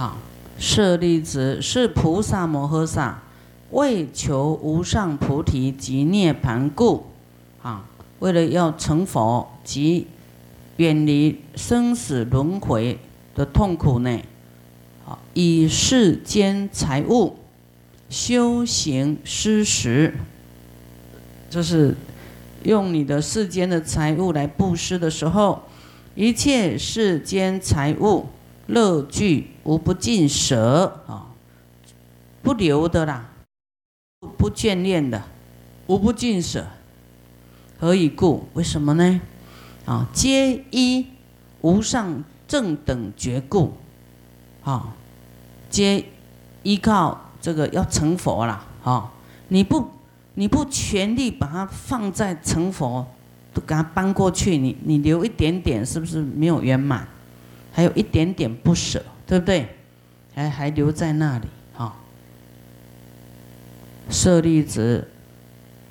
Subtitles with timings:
[0.00, 0.16] 好，
[0.58, 3.20] 舍利子是菩萨摩诃萨
[3.72, 7.04] 为求无上菩提及涅盘故，
[7.60, 7.84] 啊，
[8.20, 10.06] 为了要成佛及
[10.78, 12.98] 远离生死轮回
[13.34, 14.18] 的痛苦呢，
[15.06, 17.36] 啊，以世间财物
[18.08, 20.14] 修行施食，
[21.50, 21.94] 就是
[22.62, 25.60] 用你的世间的财物来布施的时候，
[26.14, 28.24] 一切世间财物。
[28.66, 31.28] 乐具无不尽舍啊，
[32.42, 33.30] 不留的啦，
[34.36, 35.22] 不眷恋的，
[35.86, 36.66] 无不尽舍。
[37.78, 38.48] 何以故？
[38.54, 39.20] 为什么呢？
[39.84, 41.06] 啊，皆依
[41.60, 43.74] 无上正等觉故。
[44.64, 44.92] 啊，
[45.70, 46.04] 皆
[46.64, 48.66] 依靠这个要成佛啦。
[48.82, 49.12] 啊，
[49.46, 49.88] 你不
[50.34, 53.06] 你不全力把它放在成佛，
[53.54, 57.06] 都给它搬过去，你你留一点点，是不是没有圆满？
[57.70, 59.68] 还有一点点不舍，对不对？
[60.34, 61.94] 还还留在那里，哈。
[64.10, 65.06] 舍利子，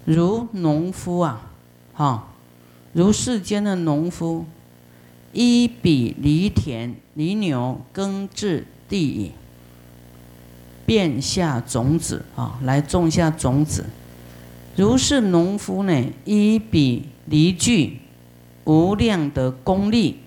[0.04, 1.50] 如农夫啊，
[1.94, 2.34] 哈，
[2.92, 4.46] 如世间的农夫，
[5.32, 9.32] 一比犁田犁牛耕治地也，
[10.86, 13.86] 便下种子啊，来种下种子。
[14.76, 18.00] 如是农夫呢，一比犁具
[18.66, 20.18] 无量的功力。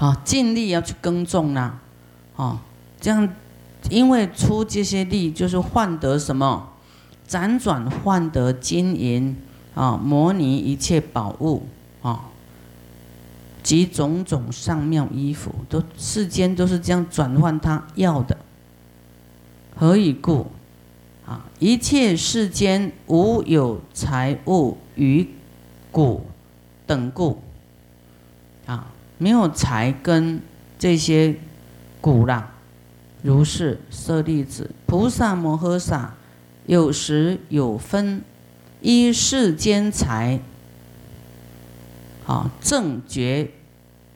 [0.00, 1.78] 好，尽力要去耕种啦，
[2.34, 2.58] 哦，
[2.98, 3.28] 这样，
[3.90, 6.70] 因为出这些力，就是换得什么？
[7.28, 9.36] 辗转换得金银
[9.74, 11.66] 啊，摩尼一切宝物
[12.00, 12.30] 啊，
[13.62, 18.38] 及种种上妙衣服，都世间都是这样转换他要的。
[19.76, 20.46] 何以故？
[21.26, 25.28] 啊，一切世间无有财物与
[25.92, 26.24] 谷
[26.86, 27.42] 等故，
[29.22, 30.40] 没有财跟
[30.78, 31.36] 这些
[32.00, 32.52] 谷啦，
[33.22, 36.14] 如是舍利子，菩萨摩诃萨
[36.64, 38.24] 有时有分
[38.80, 40.40] 依世间财，
[42.26, 43.50] 啊正觉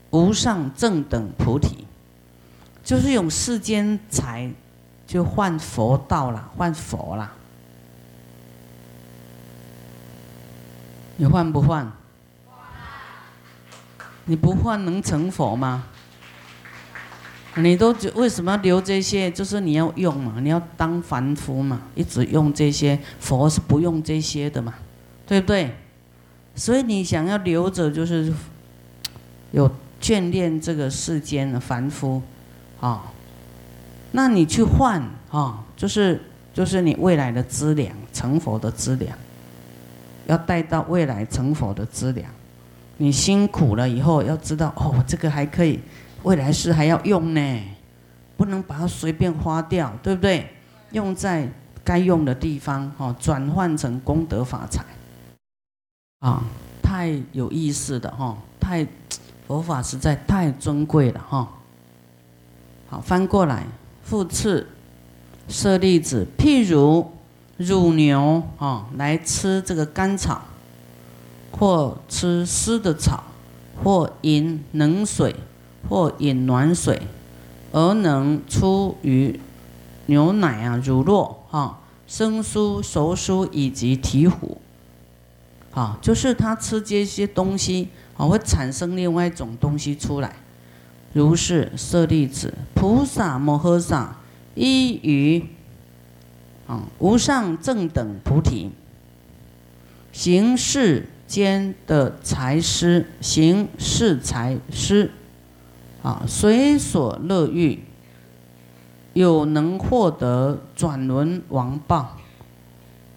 [0.08, 1.84] 无上正等菩提，
[2.82, 4.50] 就是用世间财
[5.06, 7.30] 就换佛道了，换佛啦，
[11.18, 11.92] 你换不换？
[14.26, 15.84] 你不换能成佛吗？
[17.56, 19.30] 你都为什么留这些？
[19.30, 22.98] 就是你要用嘛，你要当凡夫嘛，一直用这些。
[23.20, 24.74] 佛是不用这些的嘛，
[25.24, 25.72] 对不对？
[26.56, 28.32] 所以你想要留着，就是
[29.52, 29.70] 有
[30.00, 32.20] 眷恋这个世间的凡夫
[32.80, 33.04] 啊。
[34.10, 36.20] 那你去换啊，就是
[36.52, 39.16] 就是你未来的资粮，成佛的资粮，
[40.26, 42.28] 要带到未来成佛的资粮。
[42.96, 45.80] 你辛苦了以后，要知道哦，这个还可以，
[46.22, 47.60] 未来是还要用呢，
[48.36, 50.48] 不能把它随便花掉，对不对？
[50.92, 51.48] 用在
[51.82, 54.84] 该用的地方，哦，转换成功德法财，
[56.20, 56.44] 啊，
[56.82, 58.86] 太有意思的哈，太
[59.48, 61.48] 佛法实在太尊贵了哈。
[62.88, 63.66] 好，翻过来，
[64.04, 64.68] 复次，
[65.48, 67.10] 舍利子，譬如
[67.56, 70.40] 乳牛啊，来吃这个甘草。
[71.56, 73.24] 或吃湿的草，
[73.82, 75.36] 或饮冷水，
[75.88, 77.02] 或饮暖水，
[77.72, 79.38] 而能出于
[80.06, 84.56] 牛奶啊、乳酪啊、生酥、熟酥以及醍醐，
[85.72, 90.34] 啊，就是他吃这些东西啊，会产生另外一种东西出来。
[91.12, 94.16] 如是舍利子，菩萨摩诃萨
[94.56, 95.46] 依于
[96.66, 98.72] 啊无上正等菩提
[100.12, 101.08] 行事。
[101.26, 105.10] 间的财施行是财施，
[106.02, 107.82] 啊，随所乐欲，
[109.14, 112.16] 有能获得转轮王报，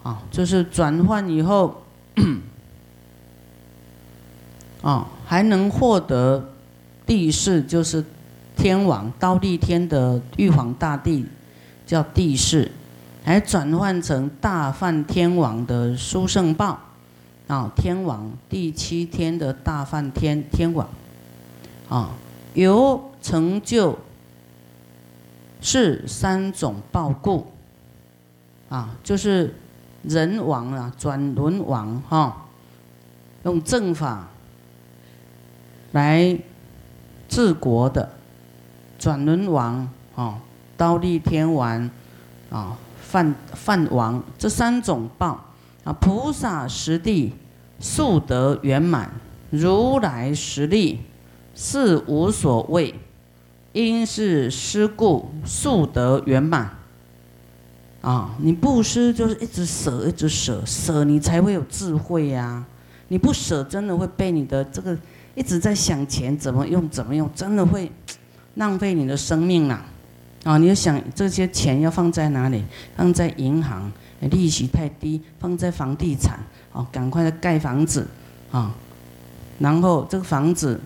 [0.04, 1.84] 啊，就是转换以后，
[4.82, 6.54] 啊，还能获得
[7.06, 8.04] 地势，就是
[8.56, 11.26] 天王刀立天的玉皇大帝
[11.86, 12.72] 叫地势，
[13.24, 16.80] 还转换成大梵天王的殊胜报。
[17.48, 20.88] 啊，天王第七天的大梵天天王，
[21.88, 22.10] 啊，
[22.54, 23.98] 有成就
[25.62, 27.48] 是三种报故，
[28.68, 29.56] 啊，就是
[30.04, 32.46] 人王啊，转轮王哈，
[33.44, 34.28] 用正法
[35.94, 36.38] 来
[37.30, 38.12] 治国的
[39.00, 40.38] 转轮王啊，
[40.76, 41.90] 刀立天王
[42.50, 45.46] 啊，梵梵王这三种报。
[45.88, 47.32] 啊，菩萨实地
[47.80, 49.10] 速得圆满，
[49.50, 51.00] 如来实力
[51.56, 52.94] 是无所谓，
[53.72, 56.70] 因是施故，速得圆满。
[58.02, 62.66] 啊，你布施就是一直舍，一直舍，舍你才会有智慧呀。
[63.08, 64.98] 你不舍，真的会被你的这个
[65.36, 67.90] 一直在想钱怎么用怎么用，真的会
[68.56, 69.86] 浪费你的生命啦。
[70.44, 72.66] 啊，你要想这些钱要放在哪里？
[72.98, 73.90] 放在银行，
[74.22, 76.40] 利息太低；放在房地产，
[76.72, 78.08] 哦，赶快的盖房子，
[78.52, 78.74] 啊，
[79.60, 80.80] 然后这个房子，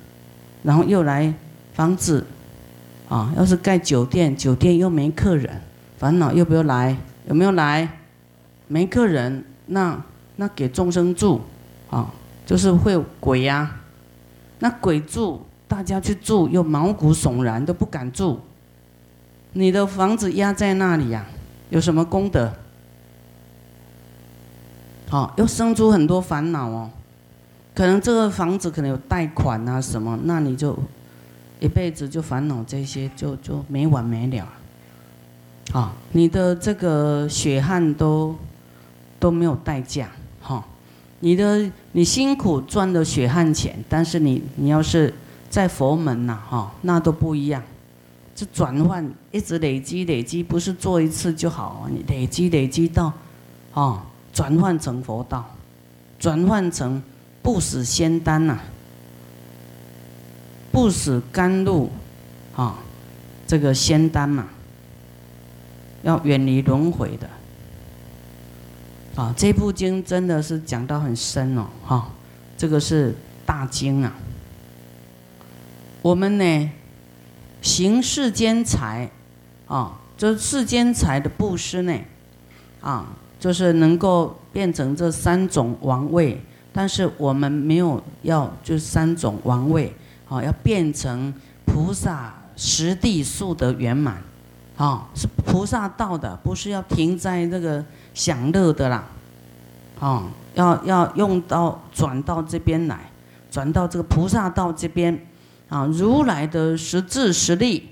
[0.64, 1.34] 然后又来
[1.74, 2.26] 房子。
[3.10, 5.62] 啊，要是盖酒店，酒店又没客人，
[5.98, 6.96] 烦恼要不要来？
[7.28, 8.00] 有没有来？
[8.70, 10.02] 没客人，那
[10.38, 11.42] 那给众生住，
[11.90, 12.10] 啊，
[12.46, 13.70] 就是会鬼呀。
[14.60, 18.40] 那鬼住，大家去住又毛骨悚然，都不敢住。
[19.52, 21.26] 你的房子压在那里呀，
[21.70, 22.54] 有什么功德？
[25.12, 26.90] 好，又生出很多烦恼哦。
[27.76, 30.74] 可能这个房子可能有贷款啊什么，那你就。
[31.60, 34.48] 一辈子就烦恼这些，就就没完没了。
[35.74, 38.36] 啊，你的这个血汗都
[39.20, 40.10] 都没有代价，
[40.42, 40.66] 哈，
[41.20, 45.14] 你的你辛苦赚的血汗钱，但是你你要是
[45.52, 47.62] 在佛门呐，哈，那都不一样。
[48.34, 53.14] 这转换一直累积累积，不是做一次就好，你累积累积到，
[53.76, 55.56] 啊，转换成佛道，
[56.20, 57.02] 转换成
[57.42, 58.60] 不死仙丹呐。
[60.72, 61.90] 不死甘露，
[62.56, 62.78] 啊，
[63.46, 64.48] 这个仙丹嘛，
[66.02, 67.30] 要远离轮回的，
[69.22, 72.10] 啊，这部经真的是讲到很深哦，哈，
[72.58, 73.14] 这个是
[73.46, 74.14] 大经啊。
[76.02, 76.72] 我们呢，
[77.62, 79.12] 行世间财，
[79.68, 81.94] 啊，这世间财的布施呢，
[82.80, 83.08] 啊，
[83.42, 86.42] 就是能够变成这三种王位，
[86.72, 89.94] 但是我们没有要就三种王位。
[90.30, 91.34] 哦，要变成
[91.66, 94.16] 菩萨实地速得圆满，
[94.78, 97.84] 哦，是菩萨道的，不是要停在这个
[98.14, 99.04] 享乐的啦，
[100.00, 100.24] 哦，
[100.54, 103.12] 要要用到转到这边来，
[103.52, 105.20] 转到这个菩萨道这边，
[105.68, 107.90] 啊，如来的实质实力，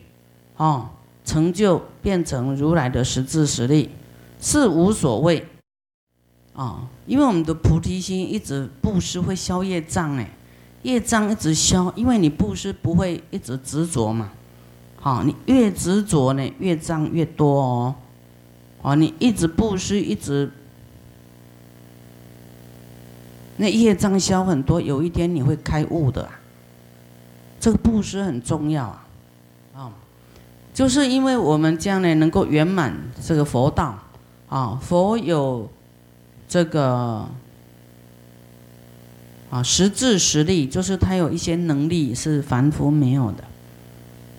[0.56, 0.88] 哦，
[1.26, 3.90] 成就变成如来的实质实力，
[4.40, 5.46] 是无所谓，
[6.54, 10.30] 啊，因为我们的菩提心一直布施会消业障哎。
[10.84, 14.32] 业障一直消，因为你布施不会一直执着嘛，
[14.96, 17.96] 好，你越执着呢，业障越多哦，
[18.82, 20.50] 哦，你一直布施，一直，
[23.58, 26.30] 那业障消很多，有一天你会开悟的，
[27.60, 29.06] 这个布施很重要啊，
[29.76, 29.92] 啊，
[30.74, 34.00] 就是因为我们将来能够圆满这个佛道，
[34.50, 35.70] 啊，佛有
[36.48, 37.28] 这个。
[39.52, 43.44] 啊，实质实力就是他有一些能力是凡夫没有的，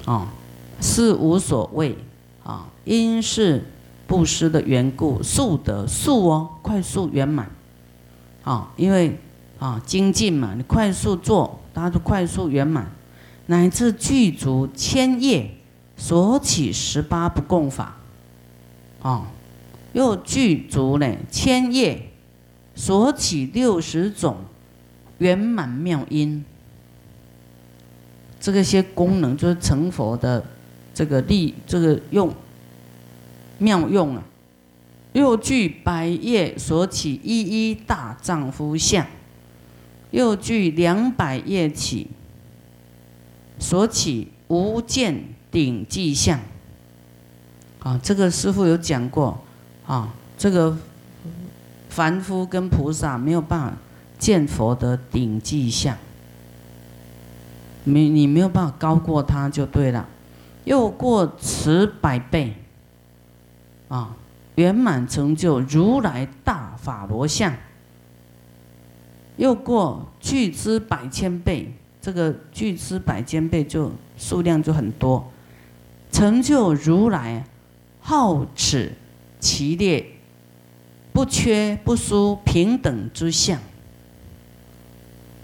[0.05, 0.33] 啊，
[0.81, 1.99] 是无所谓
[2.45, 3.65] 啊，因是
[4.07, 7.51] 布施的缘故，速得速哦，快速圆满，
[8.45, 9.19] 啊，因为
[9.59, 12.89] 啊精进嘛，你快速做，他就快速圆满，
[13.47, 15.51] 乃至具足千叶
[15.97, 17.97] 所起十八不共法，
[19.03, 19.27] 啊，
[19.93, 22.11] 又具足呢千叶
[22.75, 24.37] 所起六十种。
[25.19, 26.43] 圆满妙音，
[28.41, 30.43] 这个些功能就是成佛的
[30.95, 32.35] 这个力，这个用
[33.59, 34.25] 妙用啊，
[35.13, 39.07] 又具百叶所起一一大丈夫相，
[40.11, 42.07] 又具两百叶起
[43.59, 46.41] 所起无见顶际相。
[47.81, 49.39] 啊，这个师傅有讲过
[49.91, 50.77] 啊，这个
[51.89, 53.73] 凡夫跟菩萨没有办法。
[54.21, 55.97] 见佛的顶际相，
[57.85, 60.07] 没你没有办法高过他就对了，
[60.65, 62.55] 又过此百倍，
[63.89, 64.15] 啊，
[64.57, 67.51] 圆满成就如来大法罗相，
[69.39, 75.33] 又过巨资百千倍，这个巨资百千倍就数量就很多，
[76.13, 77.43] 成就如来
[78.01, 78.93] 好齿
[79.41, 80.05] 其列，
[81.13, 83.59] 不缺不殊平等之相。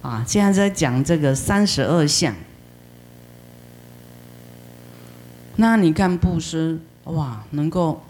[0.03, 2.35] 啊，现在在讲这个三十二相。
[5.57, 8.03] 那你看布施，哇，能够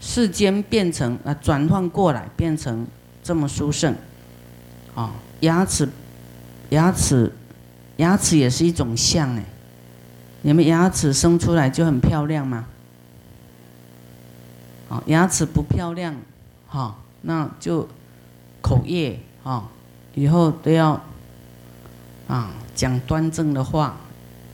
[0.00, 2.86] 世间变成啊，转换过来变成
[3.22, 3.94] 这么殊胜，
[4.94, 5.88] 啊，牙齿，
[6.70, 7.32] 牙齿，
[7.96, 9.44] 牙齿也是一种相哎。
[10.42, 12.66] 你们牙齿生出来就很漂亮吗？
[14.88, 16.14] 啊，牙齿不漂亮，
[16.66, 17.86] 哈，那就
[18.60, 19.68] 口业啊。
[20.14, 21.00] 以后都要
[22.26, 23.96] 啊讲端正的话，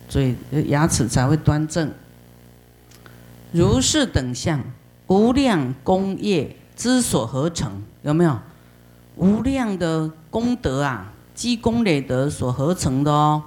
[0.08, 0.34] 嘴
[0.66, 1.90] 牙齿才会端正。
[3.52, 4.60] 如是等相，
[5.06, 8.38] 无量功业之所合成，有没有？
[9.16, 13.44] 无量的功德啊，积功累德所合成的哦，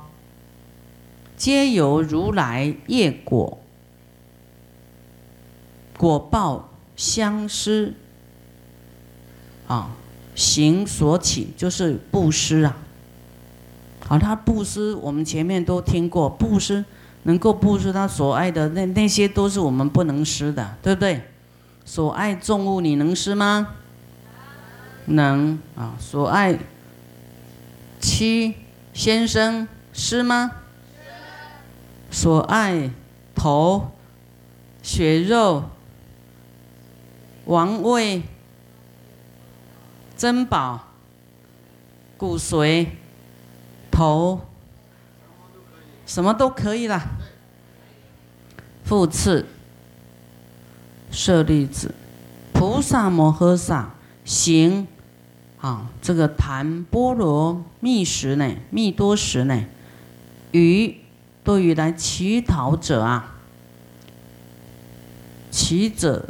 [1.36, 3.58] 皆由如来业果
[5.98, 7.94] 果报相思
[9.68, 9.92] 啊，
[10.36, 12.75] 行所起，就是布施啊。
[14.06, 16.84] 好，他布施，我们前面都听过，布施
[17.24, 21.22] 能够布施他所爱的那那些都是我们不能施的，对不对？
[21.86, 23.75] 所爱重物，你能施吗？
[25.06, 26.58] 能啊，所爱
[28.00, 28.56] 妻
[28.94, 30.51] 先生是吗？
[32.10, 32.89] 所爱
[33.36, 33.92] 头
[34.82, 35.63] 血肉
[37.48, 38.22] 王位
[40.18, 40.88] 珍宝
[42.18, 42.88] 骨髓
[43.89, 44.42] 头
[46.06, 47.01] 什么都可以啦。
[48.84, 49.46] 复次，
[51.12, 51.96] 舍利子，
[52.54, 53.92] 菩萨摩诃萨
[54.24, 54.88] 行。
[55.60, 59.66] 啊，这个檀波罗蜜时呢，蜜多时呢，
[60.51, 60.96] 于
[61.44, 63.38] 对于来乞讨者啊，
[65.50, 66.30] 乞者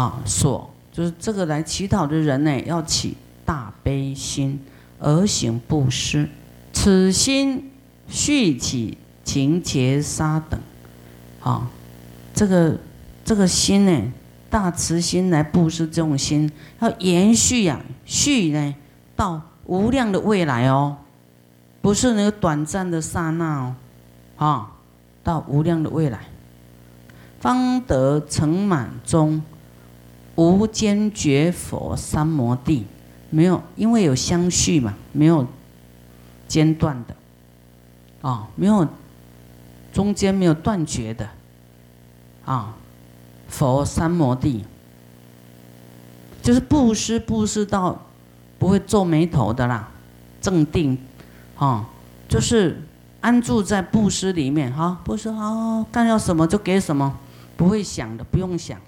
[0.00, 4.58] 啊所，就是这个来乞讨的人呢，要起大悲心
[4.98, 6.26] 而行布施，
[6.72, 7.70] 此心
[8.08, 10.58] 续起情劫沙等，
[11.42, 11.68] 啊，
[12.32, 12.78] 这个
[13.24, 14.12] 这个心呢。
[14.48, 18.74] 大慈心来布施这种心，要延续呀，续呢
[19.14, 20.96] 到无量的未来哦，
[21.80, 23.74] 不是那个短暂的刹那哦，
[24.44, 24.72] 啊，
[25.22, 26.18] 到无量的未来，
[27.38, 29.40] 方得成满中
[30.48, 32.86] 无间绝佛三摩地，
[33.28, 35.46] 没有，因为有相续嘛，没有
[36.48, 37.14] 间断的，
[38.28, 38.86] 啊，没有
[39.92, 41.28] 中间没有断绝的，
[42.44, 42.74] 啊。
[43.48, 44.64] 佛三摩地，
[46.40, 48.00] 就是布施，布施到
[48.60, 49.88] 不会皱眉头的啦，
[50.40, 50.96] 正定，
[51.56, 51.84] 啊，
[52.28, 52.80] 就是
[53.20, 57.12] 安住在布施里面，哈，布施好，干要什么就给什么，
[57.56, 58.78] 不会想的，不用想，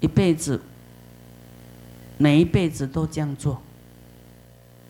[0.00, 0.60] 一辈子，
[2.16, 3.60] 每一辈子都这样做，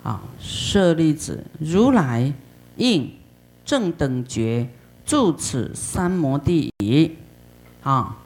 [0.03, 2.33] 啊，舍利子，如来
[2.77, 3.11] 应
[3.65, 4.69] 正等觉
[5.05, 7.17] 住此三摩地矣。
[7.83, 8.17] 啊，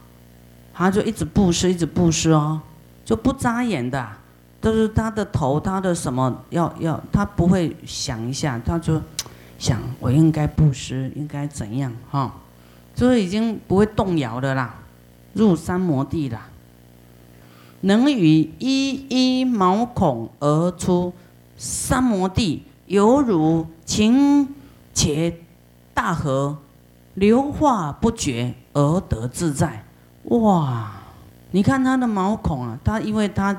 [0.73, 2.61] 他就一直布施，一直布施哦，
[3.05, 4.09] 就不眨眼的，
[4.61, 9.01] 都是他的头，他的什么要要，他不会想一下，他就
[9.59, 12.35] 想我应该布施，应该怎样哈，
[12.95, 14.75] 就是已经不会动摇的啦，
[15.35, 16.41] 入三摩地了，
[17.83, 21.13] 能与一一毛孔而出
[21.57, 24.49] 三摩地，犹如情
[24.93, 25.39] 且
[25.95, 26.59] 大河，
[27.15, 28.55] 流化不绝。
[28.75, 29.85] 而得自在，
[30.25, 30.93] 哇！
[31.51, 33.55] 你看他的毛孔啊，他因为他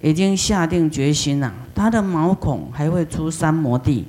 [0.00, 4.06] 已经下定决心了，他的毛孔还会出三摩地，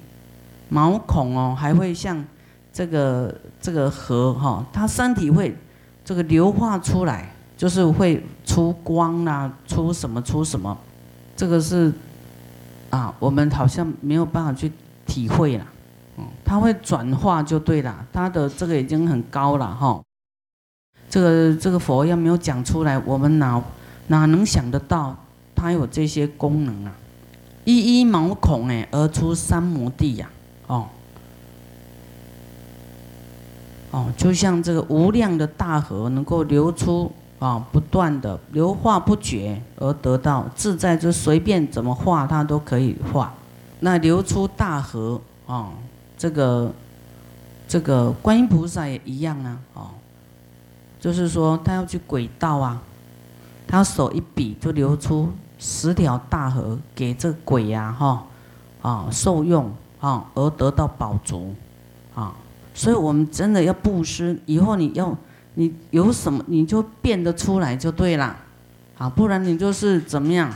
[0.70, 2.24] 毛孔哦还会像
[2.72, 5.58] 这个这个河哈，他身体会
[6.06, 10.78] 这个流化出来，就是会出光啦，出什么出什么，
[11.36, 11.92] 这个是
[12.92, 14.72] 啊，我们好像没有办法去
[15.08, 15.66] 体会了，
[16.18, 20.00] 嗯，它会转化就对了，它的这个已经很高了哈。
[21.10, 23.62] 这个这个佛要没有讲出来，我们哪
[24.08, 25.16] 哪能想得到
[25.56, 26.94] 它有这些功能啊？
[27.66, 30.30] 一一毛孔哎，而出三摩地呀，
[30.68, 30.88] 哦
[33.92, 43.34] 哦，就像这个无量的大河能够流出啊，不断的流化不绝，而得到自在，就随便怎么画它都可以画。
[43.80, 45.70] 那流出大河啊，
[46.18, 46.72] 这个
[47.68, 49.88] 这个观音菩萨也一样啊，哦。
[51.00, 52.82] 就是说，他要去轨道啊，
[53.68, 58.24] 他手一比就流出十条大河给这鬼呀，哈，
[58.82, 61.54] 啊受用啊，而得到宝足，
[62.16, 62.34] 啊，
[62.74, 65.16] 所以我们真的要布施，以后你要
[65.60, 68.38] 你有什么你就变得出来就对了，
[68.96, 70.54] 啊，不然你就是怎么样，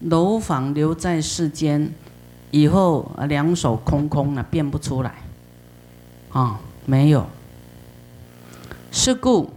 [0.00, 1.90] 楼房留在世间，
[2.50, 5.14] 以后两手空空了变不出来，
[6.32, 7.26] 啊，没有。
[8.92, 9.50] 是故，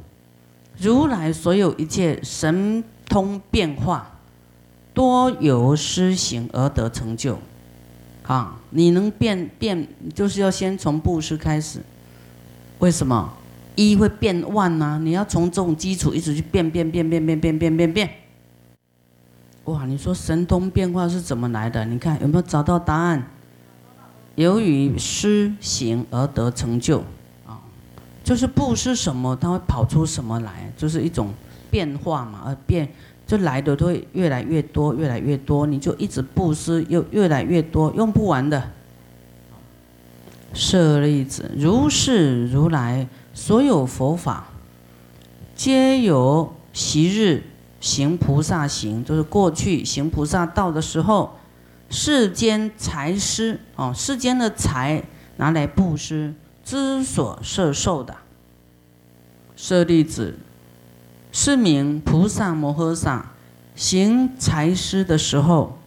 [0.77, 4.09] 如来所有一切神通变化，
[4.93, 7.37] 多由施行而得成就。
[8.23, 11.81] 啊，你能变变，就是要先从布施开始。
[12.77, 13.33] 为什么
[13.87, 14.99] 一会变万呢？
[15.01, 18.09] 你要从这种基础一直去变变变变变变变变变。
[19.65, 21.85] 哇，你说神通变化是怎么来的？
[21.85, 23.25] 你看有没有找到答案？
[24.35, 26.99] 由于施行而得成就，
[27.45, 27.59] 啊，
[28.23, 31.29] 就是布施什么，它会跑出什么来，就是一种
[31.69, 32.87] 变化嘛，而变
[33.27, 38.61] 就来的都会越来越多，越来越多，你就一直布施，又越来越多，用不完的。
[40.53, 43.07] 舍利子，如是如来
[43.39, 44.47] 所有佛法，
[45.55, 47.41] 皆由昔日
[47.79, 51.37] 行菩萨行，就是过去行菩萨道的时候。
[51.89, 55.01] 世间财施哦，世间的财
[55.37, 58.13] 拿来布施，之所摄受的。
[59.55, 60.37] 舍利子，
[61.31, 63.31] 是名菩萨摩诃萨
[63.73, 65.79] 行财施的时候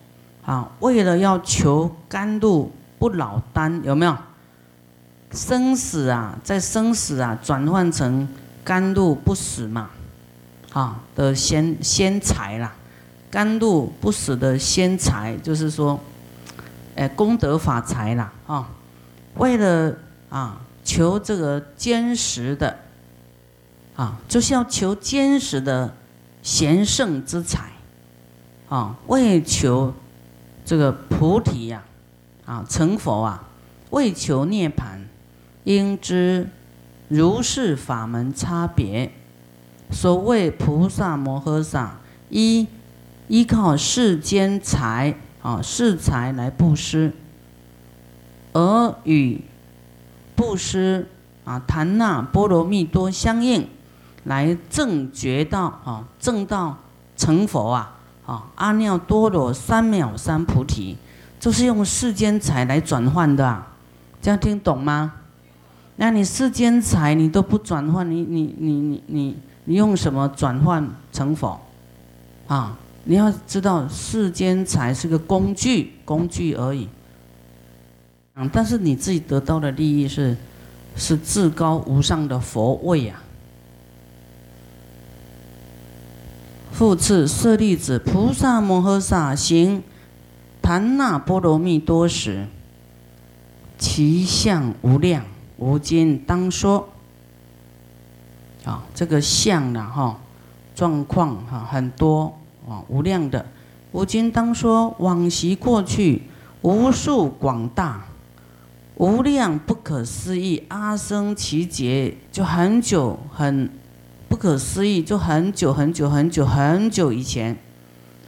[0.44, 4.16] 啊，为了要求甘露不老丹，有没有？
[5.32, 8.28] 生死啊，在生死啊，转换成
[8.62, 9.90] 甘露不死嘛，
[10.72, 12.72] 啊的仙仙财啦。
[13.30, 15.98] 甘露不死的仙财，就是说，
[16.96, 18.68] 哎，功德法财啦，啊，
[19.36, 19.96] 为了
[20.28, 22.76] 啊求这个坚实的，
[23.96, 25.94] 啊，就是要求坚实的
[26.42, 27.72] 贤圣之财，
[28.68, 29.94] 啊，为求
[30.66, 31.82] 这个菩提呀，
[32.44, 33.42] 啊，成佛啊，
[33.92, 34.98] 为求涅槃，
[35.64, 36.48] 应知
[37.08, 39.12] 如是法门差别。
[39.90, 41.98] 所谓菩萨摩诃萨
[42.30, 42.66] 一。
[43.28, 47.14] 依靠世间财啊，世财来布施，
[48.52, 49.40] 而与
[50.36, 51.08] 布施
[51.44, 53.66] 啊，檀那波罗蜜多相应，
[54.24, 56.76] 来正觉道啊，正道
[57.16, 60.98] 成佛啊，啊阿耨多罗三藐三菩提，
[61.40, 63.62] 就是用世间财来转换的，
[64.20, 65.14] 这样听懂吗？
[65.96, 71.60] 那你世间财你都不转换，你你你你你你用什么转换成佛？
[72.46, 72.78] 啊？
[73.04, 76.88] 你要知道，世间财是个工具，工具而已。
[78.36, 80.36] 嗯，但是你自己得到的利益是，
[80.94, 83.20] 是至高无上的佛位呀。
[86.70, 89.82] 复次，舍利子，菩萨摩诃萨行
[90.62, 92.46] 檀那波罗蜜多时，
[93.76, 95.24] 其相无量，
[95.62, 96.88] 无今当说。
[98.64, 100.18] 啊，这个相呢，哈，
[100.74, 102.36] 状况哈很多。
[102.68, 103.46] 啊，无量的，
[103.92, 106.22] 吾今当说往昔过去
[106.62, 108.04] 无数广大
[108.96, 113.68] 无量不可思议阿僧祇劫，就很久很
[114.28, 117.56] 不可思议，就很久很久很久很久以前，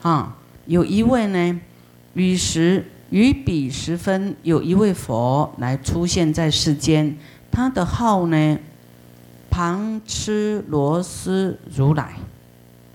[0.03, 1.61] 啊，有一位呢，
[2.15, 7.17] 与时于彼时分，有一位佛来出现在世间，
[7.49, 8.59] 他的号呢，
[9.49, 12.17] 旁吃罗斯如来，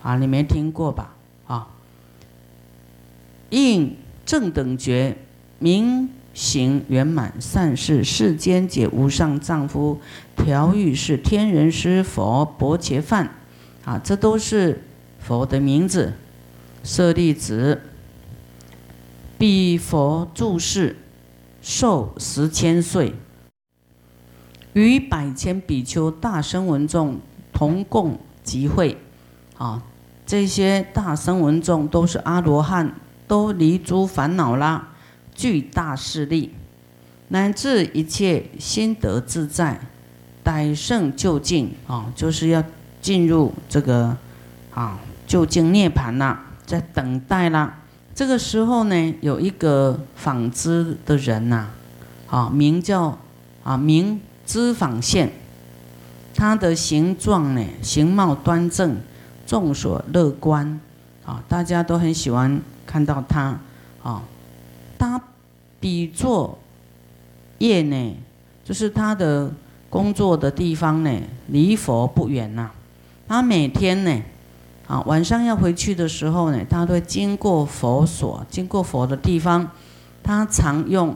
[0.01, 1.13] 啊，你没听过吧？
[1.47, 1.69] 啊！
[3.49, 5.15] 应正等觉，
[5.57, 10.01] 明行圆满，善事世间解无上丈夫，
[10.35, 13.29] 调御是天人师佛薄伽梵，
[13.85, 14.83] 啊，这都是
[15.17, 16.11] 佛的名字。
[16.83, 17.81] 舍利子，
[19.39, 20.97] 彼佛住世
[21.61, 23.13] 寿十千岁，
[24.73, 27.21] 与百千比丘大声闻众
[27.53, 28.97] 同共集会，
[29.57, 29.81] 啊。
[30.25, 32.93] 这些大声闻众都是阿罗汉，
[33.29, 34.89] 都离诸烦恼啦，
[35.33, 36.53] 具大势力，
[37.29, 39.79] 乃至一切心得自在，
[40.43, 42.61] 逮胜就近啊，就是要
[43.01, 44.17] 进入这个
[44.73, 47.77] 啊就近涅盘啦，在等待啦。
[48.19, 51.69] 这个时候呢，有一个纺织的人呐，
[52.27, 53.17] 啊，名叫
[53.63, 55.31] 啊名织纺线，
[56.35, 58.97] 他的形状呢，形貌端正。
[59.47, 60.81] 众所乐观，
[61.25, 63.57] 啊，大家都很喜欢看到他，
[64.03, 64.21] 啊，
[64.97, 65.21] 他
[65.79, 66.59] 比作
[67.59, 68.17] 业呢，
[68.65, 69.49] 就是他的
[69.89, 72.69] 工作的地方呢，离佛不远呐。
[73.29, 74.21] 他每天呢，
[74.89, 79.69] 啊，晚上要回去的时候呢，他都会经过佛所，经过佛的地方，
[80.23, 81.15] 他常用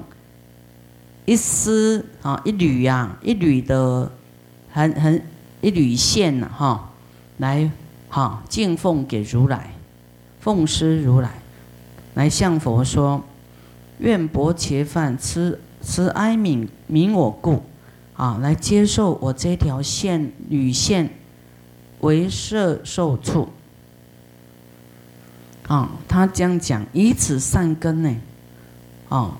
[1.25, 4.11] 一丝啊，一缕呀，一缕的
[4.71, 5.19] 很很
[5.61, 6.91] 一缕线呐，哈，
[7.39, 7.71] 来。
[8.09, 9.73] 好，敬奉给如来，
[10.39, 11.31] 奉施如来，
[12.13, 13.23] 来向佛说：
[13.97, 17.63] 愿薄切饭吃慈哀悯悯我故，
[18.15, 21.09] 啊，来接受我这条线缕线
[22.01, 23.49] 为摄受处。
[25.67, 28.15] 啊，他这样讲，以此善根呢，
[29.09, 29.37] 啊，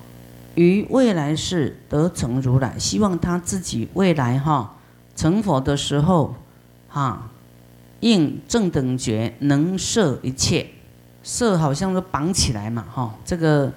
[0.54, 4.76] 于未来世得成如来，希望他自己未来哈
[5.16, 6.34] 成佛的时候，
[6.88, 7.30] 哈。
[8.00, 10.66] 应正等觉能摄一切，
[11.22, 13.72] 摄好像是绑起来嘛，哈，这个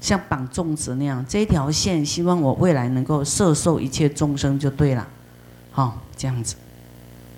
[0.00, 5.08] 像绑粽子那样，这条线希望我未来能够摄受一切众生就对了，
[5.72, 6.54] 好这样子。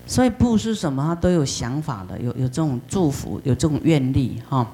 [0.07, 4.67] 所以布施什么，他都有想法的，有有这种祝福，有这种愿力哈。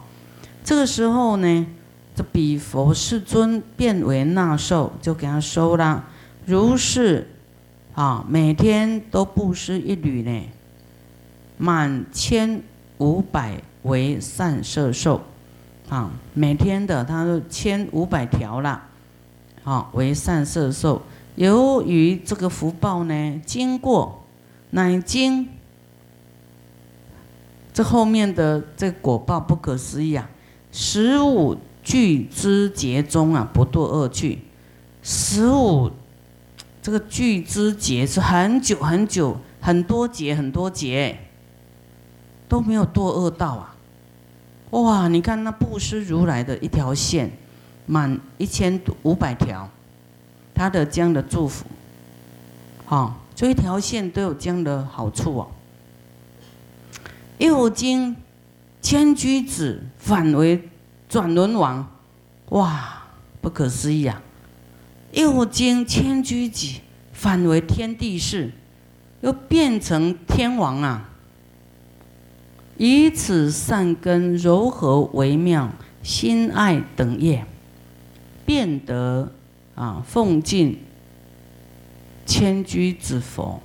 [0.64, 1.66] 这个时候呢，
[2.14, 6.05] 这比佛世尊变为纳寿，就给他收了。
[6.47, 7.29] 如是
[7.95, 10.43] 啊，每天都布施一缕呢，
[11.57, 12.62] 满千
[12.99, 15.21] 五百为善摄受。
[15.88, 18.81] 啊，每天的他都千五百条了，
[19.64, 21.03] 好为善摄受。
[21.35, 24.19] 由于这个福报呢，经过
[24.70, 25.48] 乃经，
[27.72, 30.30] 这后面的这果报不可思议啊！
[30.72, 34.40] 十五具之劫中啊，不堕恶趣。
[35.02, 35.90] 十五
[36.83, 41.18] 这个具之劫是很久很久很多劫很多劫，
[42.48, 43.76] 都没有堕恶道啊。
[44.70, 45.09] 哇！
[45.09, 47.33] 你看那布施如来的一条线，
[47.87, 49.68] 满一千五百条，
[50.54, 51.66] 他的这样的祝福，
[52.85, 55.50] 好，所以一条线都有这样的好处哦。
[57.38, 58.14] 又经
[58.83, 60.68] 千居子反为
[61.09, 61.90] 转轮王，
[62.50, 63.03] 哇，
[63.40, 64.20] 不可思议啊！
[65.12, 66.81] 又经千居子
[67.14, 68.53] 反为天地士，
[69.22, 71.09] 又变成天王啊！
[72.76, 75.70] 以此善根柔和微妙
[76.03, 77.46] 心爱等业，
[78.44, 79.33] 变得
[79.74, 80.79] 啊奉敬
[82.31, 83.61] 千居之佛，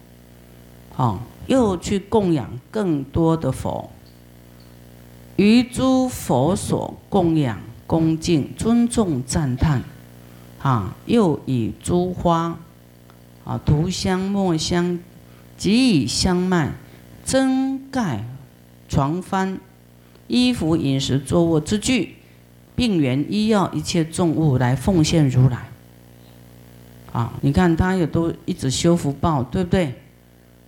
[0.98, 3.92] 啊又去供养更多的佛，
[5.36, 9.84] 于诸佛所供养恭敬尊重赞叹，
[10.60, 12.58] 啊又以诸花
[13.44, 14.98] 啊涂香墨香，
[15.56, 16.72] 及以香麦
[17.24, 18.26] 增盖。
[18.88, 19.58] 床幡、
[20.28, 22.16] 衣服、饮食、坐卧之具、
[22.76, 25.70] 病源、医药一切重物来奉献如来。
[27.16, 29.94] 啊，你看他也都一直修福报，对不对？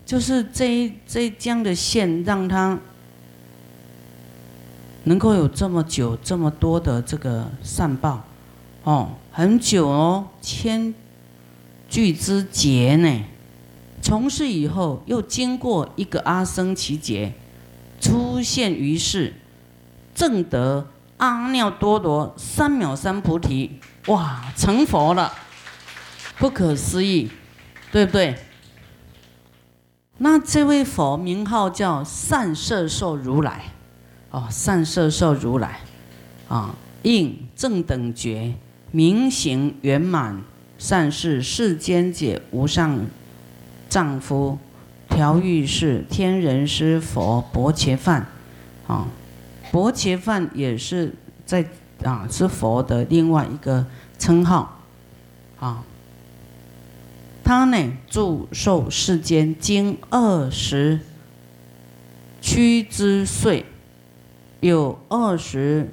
[0.06, 2.80] 就是这一这这样的线，让他
[5.04, 8.24] 能够有这么久、这么多的这个善报，
[8.86, 10.94] 哦，很久哦，千
[11.90, 13.26] 聚之劫呢。
[14.02, 17.34] 从事以后，又经过一个阿僧祇劫。
[18.00, 19.34] 出现于世，
[20.14, 25.34] 正得阿耨多罗三藐三菩提，哇，成佛了，
[26.40, 27.32] 不可思议，
[27.92, 28.36] 对不对？
[30.20, 33.72] 那这位佛名号叫善摄受如来，
[34.32, 35.80] 哦，善摄受如来，
[36.48, 38.54] 啊，应正等觉，
[38.92, 40.42] 明行圆满，
[40.78, 43.00] 善是世间解无上
[43.90, 44.58] 丈夫。
[45.10, 48.28] 调御是天人师佛薄伽梵，
[48.88, 49.08] 啊，
[49.72, 51.14] 薄伽梵也是
[51.46, 51.66] 在
[52.04, 53.86] 啊是佛的另外一个
[54.20, 54.82] 称号，
[55.60, 55.84] 啊，
[57.48, 61.00] 他呢祝受世间经二十
[62.42, 63.66] 屈之岁，
[64.60, 65.90] 有二十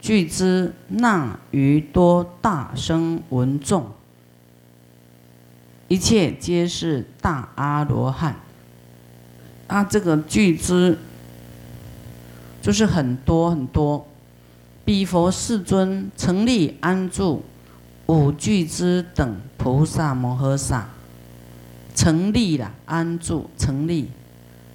[0.00, 3.90] 具之那于多大声闻众，
[5.88, 8.36] 一切皆是大阿罗汉。
[9.66, 10.96] 啊，这个具之
[12.62, 14.08] 就是很多很多，
[14.86, 17.42] 比佛世尊成立安住
[18.06, 20.88] 五具之等菩萨摩诃萨，
[21.94, 24.10] 成立了安住成立，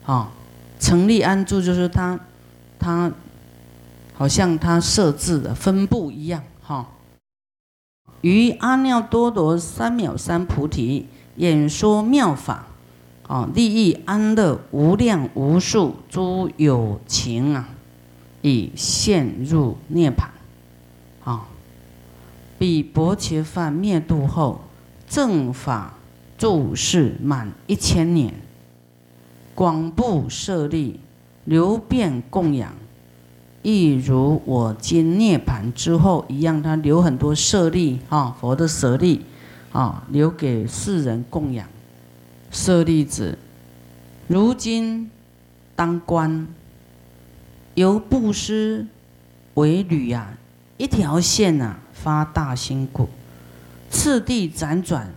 [0.05, 0.31] 啊，
[0.79, 2.19] 成立安住就是他
[2.79, 3.11] 他
[4.13, 6.87] 好像他设置的分布一样，哈，
[8.21, 12.65] 于阿耨多罗三藐三菩提演说妙法。
[13.27, 17.69] 啊，利益安乐无量无数诸有情啊，
[18.41, 20.23] 已陷入涅槃。
[21.23, 21.45] 啊，
[22.59, 24.59] 比薄伽梵灭度后，
[25.07, 25.93] 正法
[26.37, 28.33] 住世满一千年，
[29.55, 30.99] 广布舍利，
[31.45, 32.73] 流变供养，
[33.61, 39.23] 亦如我今涅槃之后一样，他留很多舍利啊，佛的舍利
[39.71, 41.65] 啊，留给世人供养。
[42.51, 43.37] 舍利子，
[44.27, 45.09] 如今
[45.77, 46.45] 当官，
[47.75, 48.85] 由布施
[49.53, 50.37] 为履啊，
[50.77, 53.09] 一条线呐，发大心故，
[53.89, 55.07] 次第辗转，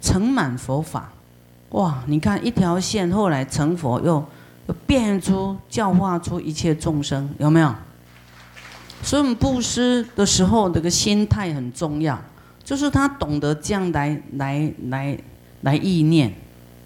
[0.00, 1.12] 成满佛法。
[1.70, 4.24] 哇，你看一条线，后来成佛，又
[4.68, 7.74] 又变出教化出一切众生，有没有？
[9.02, 12.18] 所以我们布施的时候，这个心态很重要，
[12.62, 15.18] 就是他懂得这样来来来。
[15.64, 16.30] 来意念，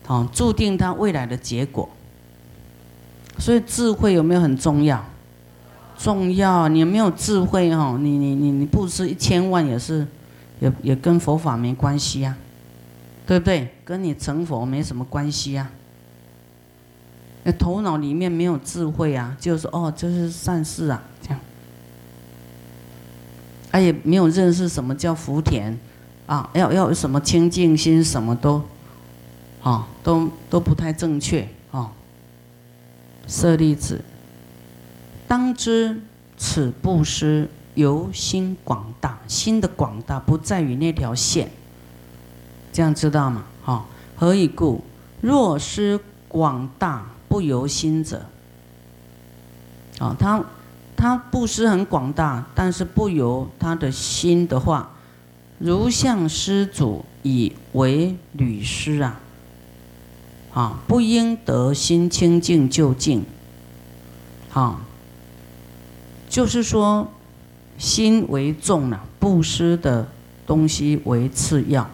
[0.06, 1.88] 好，注定他未来的结果。
[3.40, 5.04] 所以智慧有没有很重要？
[5.98, 6.68] 重要。
[6.68, 10.06] 你没有智慧哦，你你你你布施一千万也是，
[10.60, 12.36] 也也跟佛法没关系呀，
[13.26, 13.74] 对不对？
[13.84, 15.68] 跟你成佛没什么关系呀。
[17.44, 21.40] 那头脑里面没有智慧啊，就是哦，这是善事啊，这样。
[23.70, 25.78] 他也没有认识什么叫福田，
[26.26, 28.62] 啊，要要什么清净心，什么都，
[29.62, 31.92] 啊，都都不太正确啊。
[33.26, 34.02] 舍利子，
[35.28, 36.00] 当知
[36.36, 41.48] 此布施由心广大，心的广大不在于那条线，
[42.72, 43.44] 这样知道吗？
[43.62, 43.86] 好，
[44.16, 44.82] 何以故？
[45.20, 48.26] 若施广大不由心者，
[50.00, 50.42] 啊，他。
[51.00, 54.90] 他布施很广大，但是不由他的心的话，
[55.58, 59.20] 如向施主以为履施啊，
[60.52, 63.24] 啊，不应得心清净就净，
[64.52, 64.80] 啊，
[66.38, 67.04] 就是说
[67.78, 70.06] 心为重了，布施的
[70.46, 71.84] 东西为次要，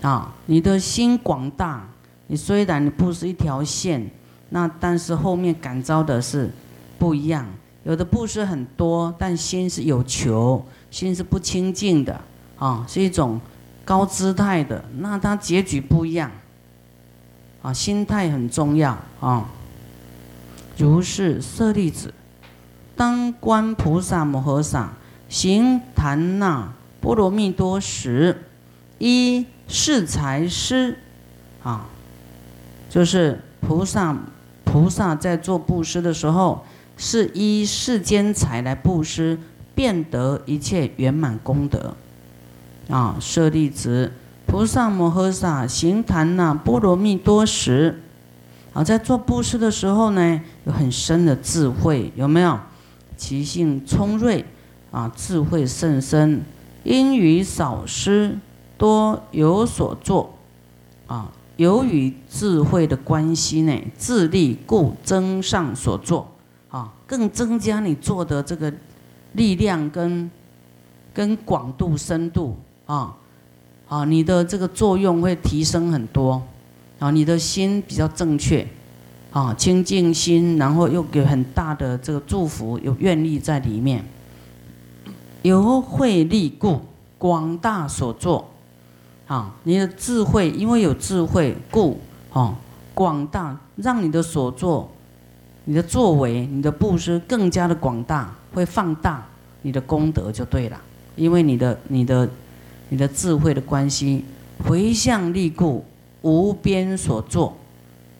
[0.00, 1.84] 啊，你的心广大，
[2.28, 4.08] 你虽然你布施一条线，
[4.50, 6.48] 那但是后面感召的是
[7.00, 7.44] 不一样。
[7.82, 12.20] 有的布施很多，但心是有求，心是不清净的
[12.56, 13.40] 啊，是一种
[13.84, 16.30] 高姿态的，那它结局不一样
[17.60, 17.72] 啊。
[17.72, 19.50] 心态很重要啊。
[20.78, 22.14] 如是舍利子，
[22.96, 24.92] 当观菩萨摩诃萨
[25.28, 28.44] 行檀那波罗蜜多时，
[28.98, 30.98] 一是财施
[31.62, 31.86] 啊，
[32.88, 34.16] 就是菩萨
[34.64, 36.64] 菩萨在做布施的时候。
[36.96, 39.36] 是依世间财来布施，
[39.74, 41.92] 便得一切圆满功德。
[42.88, 44.12] 啊，舍利子，
[44.46, 48.00] 菩萨摩诃萨行檀那波罗蜜多时，
[48.72, 52.60] 啊，在做布施的时候呢，有很深的智慧，有没有？
[53.16, 54.44] 其性聪锐，
[54.90, 56.42] 啊，智慧甚深。
[56.82, 58.38] 因于少失，
[58.76, 60.34] 多有所作，
[61.06, 66.28] 啊，由于智慧的关系呢，自力故增上所作。
[66.68, 68.74] 啊，更增加你做的这个
[69.34, 70.28] 力量跟
[71.12, 73.14] 跟广度、深度啊，
[73.86, 76.42] 啊，你的这个作用会提升很多，
[76.98, 78.66] 啊，你的心比较正确，
[79.34, 84.04] 啊，清净心，然后又给很大的这个祝福，有愿力在里面，
[85.42, 86.80] 由慧力故
[87.18, 88.48] 广大所作，
[89.26, 91.98] 啊，你的智慧，因为有智慧故，
[92.32, 92.54] 哦，
[92.94, 94.88] 广大让你的所作。
[95.64, 99.26] 你的作为，你的布施更加的广大，会放大
[99.62, 100.80] 你的功德就对了。
[101.16, 102.28] 因为你的、你的、
[102.90, 104.24] 你的智慧的关系，
[104.62, 105.82] 回向力故
[106.22, 107.56] 无边所作，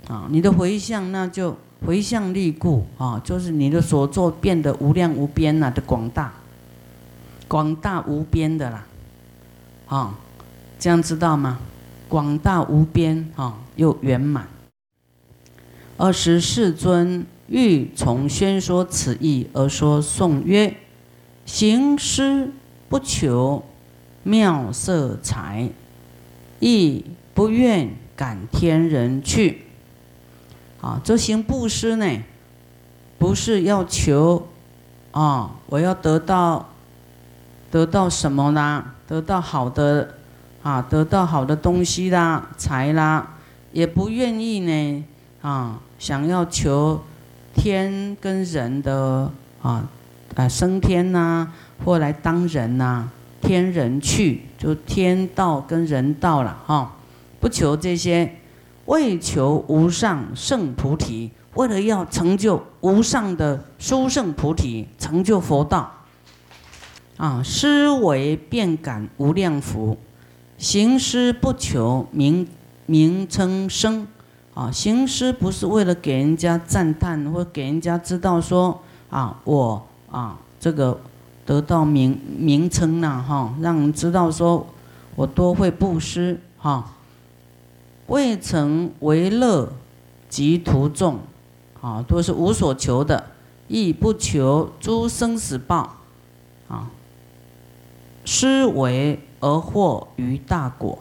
[0.08, 6.32] 啊，你的回向那就回向力故啊，就是你的所作变得无量无边呐的广大，
[7.48, 8.86] 广大无边的啦，
[9.86, 10.14] 啊，
[10.78, 11.58] 这样知道吗？
[12.08, 14.46] 广大无边啊，又圆满。
[15.96, 17.26] 二十世尊。
[17.46, 20.74] 欲从宣说此意而说颂曰：
[21.44, 22.50] 行施
[22.88, 23.62] 不求
[24.22, 25.68] 妙色财，
[26.58, 29.63] 亦不愿感天人去。
[30.84, 32.06] 啊，这行布施呢，
[33.18, 34.46] 不是要求
[35.12, 36.68] 啊，我要得到
[37.70, 38.94] 得到什么啦？
[39.08, 40.16] 得到好的
[40.62, 43.26] 啊，得到好的东西啦，财啦，
[43.72, 45.04] 也不愿意呢
[45.40, 47.00] 啊，想要求。
[47.56, 49.30] 天跟人的
[49.62, 49.88] 啊
[50.34, 51.48] 啊升天呐，
[51.84, 53.08] 或来当人呐，
[53.40, 56.96] 天人去就天道跟人道了哈，
[57.38, 58.28] 不求这些，
[58.86, 65.90] 为求无上圣菩提，为了要成就无上的殊胜菩提，成就佛道
[67.16, 69.96] 啊，思维便感无量福，
[70.58, 72.46] 行施不求名
[72.86, 74.06] 名称生。
[74.54, 80.96] 啊，行施不是为了给人家赞叹，或给人家知道说啊，我啊这个
[81.44, 84.64] 得到名名称了哈，让人知道说
[85.16, 86.88] 我多会布施哈，
[88.06, 89.72] 未曾为乐
[90.28, 91.20] 及徒众，
[91.80, 93.30] 啊，都是无所求的，
[93.68, 95.96] 亦不求诸生死报，
[96.68, 96.90] 啊，
[98.24, 100.98] 施为而获于大果。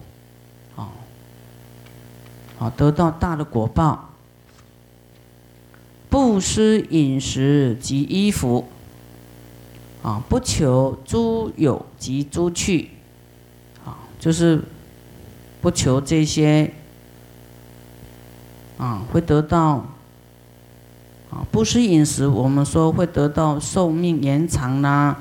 [2.59, 4.11] 啊，得到大的果报，
[6.09, 8.65] 不施饮食及衣服，
[10.01, 12.91] 啊，不求诸有及诸趣，
[13.83, 14.61] 啊，就是
[15.61, 16.71] 不求这些，
[18.83, 19.75] 啊，会得到，
[21.31, 25.15] 啊，不施饮食，我们说会得到寿命延长啦，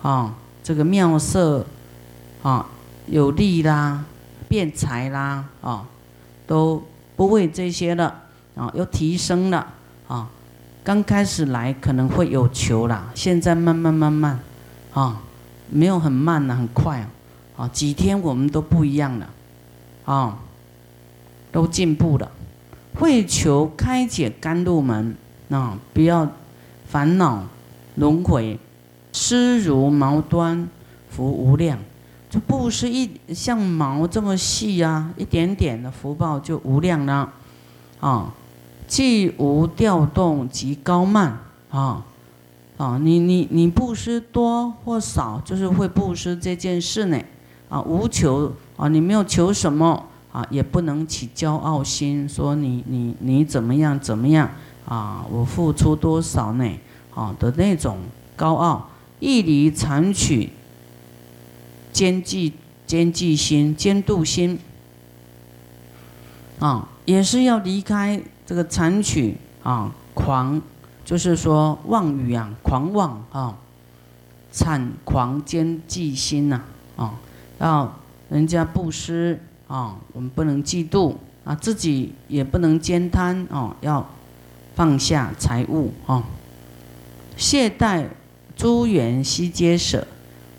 [0.00, 1.66] 啊，这个妙色，
[2.44, 2.64] 啊，
[3.06, 4.04] 有利啦，
[4.46, 5.84] 变财啦，啊，
[6.46, 6.80] 都
[7.16, 8.14] 不为这些了，
[8.54, 9.66] 啊，又提升了，
[10.06, 10.28] 啊，
[10.84, 14.38] 刚开始来可能会有求啦，现在慢慢慢慢，
[14.94, 15.20] 啊，
[15.68, 17.08] 没有很慢了，很快啊，
[17.56, 19.26] 啊，几天我们都不一样了，
[20.04, 20.38] 啊，
[21.50, 22.30] 都进步了，
[22.98, 25.16] 会求开解甘露门。
[25.50, 25.78] 啊！
[25.94, 26.30] 不要
[26.86, 27.42] 烦恼
[27.94, 28.58] 轮回，
[29.14, 30.68] 施如毛端，
[31.08, 31.78] 福无量。
[32.28, 37.32] 就布施一像毛这么细啊，一点点的福报就无量了。
[38.00, 38.34] 啊，
[38.86, 41.38] 既无调动及高慢
[41.70, 42.04] 啊
[42.76, 42.98] 啊！
[43.00, 47.18] 你你你布施多或少，就是会布施这件事呢。
[47.70, 54.50] 啊，无求啊，你没有求什么啊，也不能起骄傲心，说你你你怎么样怎么样。
[54.86, 56.64] 啊，我付出多少呢？
[57.14, 57.98] 啊的那种
[58.36, 58.88] 高傲，
[59.20, 60.48] 义离残取，
[61.92, 62.54] 兼济
[62.86, 64.58] 兼济心、监督心，
[66.58, 70.62] 啊，也是要离开这个残取啊，狂，
[71.04, 73.58] 就是说妄语啊，狂妄啊，
[74.50, 76.62] 产狂兼济心呐，
[76.96, 77.12] 啊，
[77.58, 77.92] 要
[78.30, 79.38] 人家布施
[79.68, 84.04] 啊，我们不能嫉妒啊，自己也不能兼贪哦，要。
[84.74, 86.22] 放下财物啊，
[87.36, 88.04] 懈怠
[88.56, 90.06] 诸缘悉皆舍，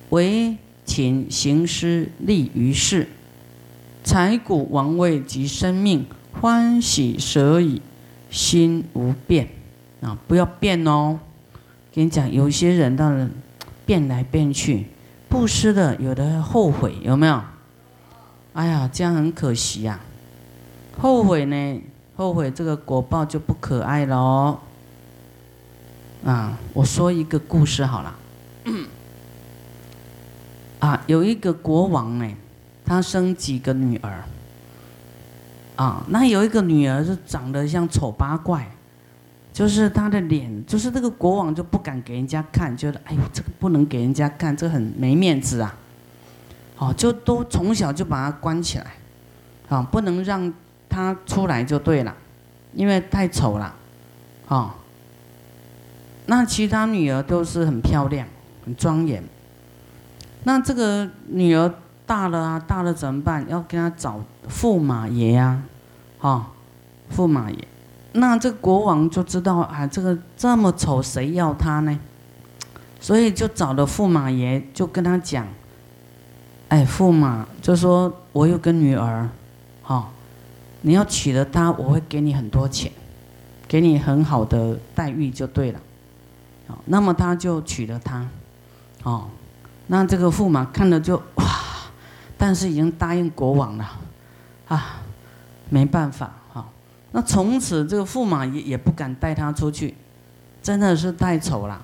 [0.10, 3.08] 唯勤行施利于世。
[4.04, 7.82] 财谷王位及生命，欢喜舍矣，
[8.30, 9.48] 心无变
[10.02, 10.17] 啊！
[10.28, 11.17] 不要变哦。
[11.95, 13.30] 跟你讲，有些人到了
[13.86, 14.88] 变来变去，
[15.30, 17.41] 布施的有的后悔，有没有？
[18.60, 19.98] 哎呀，这样很可惜呀。
[21.00, 21.82] 后悔呢？
[22.17, 24.60] 后悔这个果报就不可爱了哦。
[26.26, 28.13] 啊，我说一个故事好了。
[30.80, 32.30] 啊，有一个国王呢，
[32.84, 34.26] 他生几个女儿。
[35.78, 38.69] 啊，那有一个女儿是长得像丑八怪，
[39.54, 45.74] 就是她的脸，就是这个国王就不敢给人家看，觉得哎呦这个不能给人家看，这很没面子啊。
[46.79, 48.85] 哦，就都从小就把她关起来，
[49.69, 50.51] 啊，不能让。
[50.91, 52.11] 他出来就对了，
[52.73, 53.75] 因为太丑了，
[54.47, 54.71] 哦。
[56.25, 58.27] 那其他女儿都是很漂亮、
[58.65, 59.23] 很庄严。
[60.45, 61.71] 那这个女儿
[62.07, 63.47] 大了啊，大了怎么办？
[63.47, 65.61] 要给她找驸马爷呀，
[66.21, 66.43] 哦，
[67.15, 67.67] 驸马爷。
[68.13, 71.99] 那这国王就知道啊，这个这么丑，谁要她呢？
[72.99, 75.47] 所以就找了驸马爷，就跟他讲
[76.69, 79.29] ：“哎，驸马，就说我有个女儿，
[79.86, 80.08] 哦。”
[80.82, 82.89] 你要娶了她，我会给你很多钱，
[83.67, 85.79] 给你很好的待遇就对了。
[86.69, 88.25] 好，那么他就娶了她，
[89.03, 89.27] 哦，
[89.88, 91.45] 那这个驸马看了就哇，
[92.38, 93.91] 但是已经答应国王了，
[94.69, 95.01] 啊，
[95.67, 96.65] 没办法，哈，
[97.12, 99.93] 那从此这个驸马也也不敢带她出去，
[100.63, 101.82] 真的是太丑了，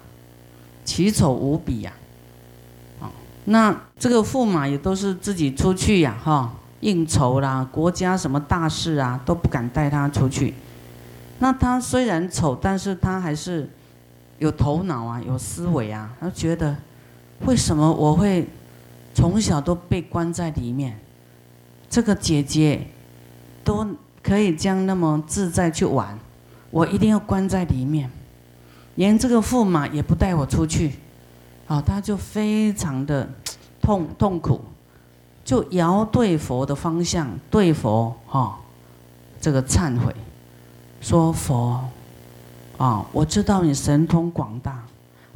[0.85, 1.91] 奇丑无比呀，
[3.45, 6.53] 那这个驸马也都是自己出去呀，哈。
[6.81, 10.53] 应酬啦，国家什么大事啊，都不敢带他出去。
[11.39, 13.67] 那他虽然丑，但是他还是
[14.37, 16.13] 有头脑啊，有思维啊。
[16.19, 16.75] 他觉得，
[17.45, 18.47] 为什么我会
[19.15, 20.99] 从小都被关在里面？
[21.89, 22.85] 这个姐姐
[23.63, 23.87] 都
[24.21, 26.19] 可以这样那么自在去玩，
[26.69, 28.11] 我一定要关在里面，
[28.93, 30.91] 连这个驸马也不带我出去。
[31.67, 33.27] 啊，他就非常的
[33.81, 34.61] 痛痛苦。
[35.43, 38.57] 就摇对佛的方向，对佛哈，
[39.39, 40.11] 这个忏悔，
[40.99, 41.79] 说佛，
[42.79, 44.83] 啊，我知道你神通广大，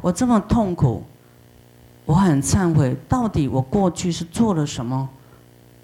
[0.02, 1.04] 我这么痛苦，
[2.06, 5.08] 我很忏悔，到底我过去是做了什么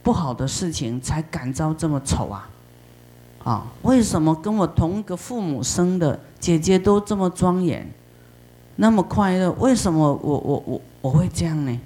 [0.02, 2.50] 不好的事情，才感召这么丑啊？
[3.44, 7.88] 啊，为什么跟我同一个父母生的姐姐都这么庄严，
[8.78, 11.80] 那么快乐，为什么我我我我会这样呢？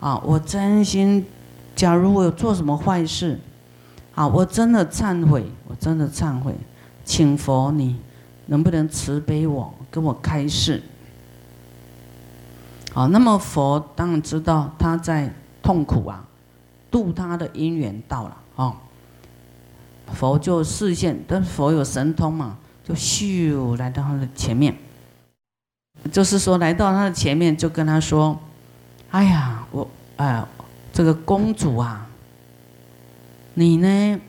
[0.00, 1.24] 啊，我真心，
[1.74, 3.40] 假如我有做什么坏事，
[4.14, 6.54] 啊，我真的忏悔，我真的忏悔，
[7.04, 7.96] 请佛你
[8.46, 10.82] 能不能慈悲我，跟我开示？
[12.92, 15.32] 好，那么佛当然知道他在
[15.62, 16.24] 痛苦啊，
[16.90, 18.74] 度他的因缘到了啊，
[20.12, 24.76] 佛就视线，但佛有神通嘛，就咻来到他的前面，
[26.10, 28.38] 就是说来到他的前面，就跟他说。
[29.10, 30.44] 哎呀，我哎，
[30.92, 32.06] 这个公主啊，
[33.54, 34.20] 你呢？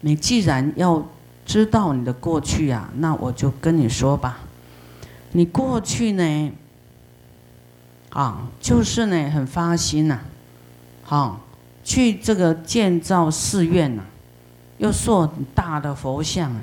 [0.00, 1.06] 你既然要
[1.44, 4.38] 知道你的过去啊，那我就跟你说吧，
[5.32, 6.52] 你过去呢，
[8.08, 10.18] 啊，就是呢很发心呐，
[11.02, 11.38] 好，
[11.84, 14.02] 去这个建造寺院呐，
[14.78, 16.62] 又塑大的佛像啊，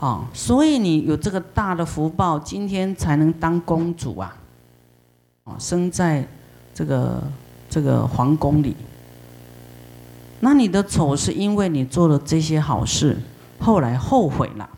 [0.00, 4.34] 哦，所以你有这个大的福报，今天才能当公主啊，
[5.44, 6.26] 哦，生在
[6.74, 7.22] 这个
[7.68, 8.74] 这个皇宫里。
[10.40, 13.14] 那你的丑是因为你做了这些好事，
[13.58, 14.70] 后来后悔了，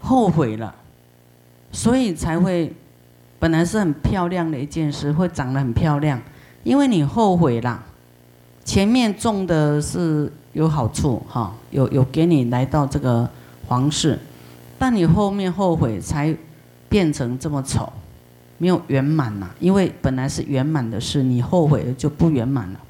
[0.00, 0.72] 后悔了，
[1.72, 2.72] 所以才会，
[3.40, 6.22] 本来是很漂亮的一件事，会长得很漂亮，
[6.62, 7.82] 因为你后悔了，
[8.64, 13.28] 前面种的是有好处哈，有有给你来到这个
[13.68, 14.18] 皇室，
[14.78, 16.36] 但你后面后悔才
[16.88, 17.92] 变成这么丑，
[18.58, 22.80] 没有圆满呐，因为本来是圆满的事，你后悔了就不圆满了。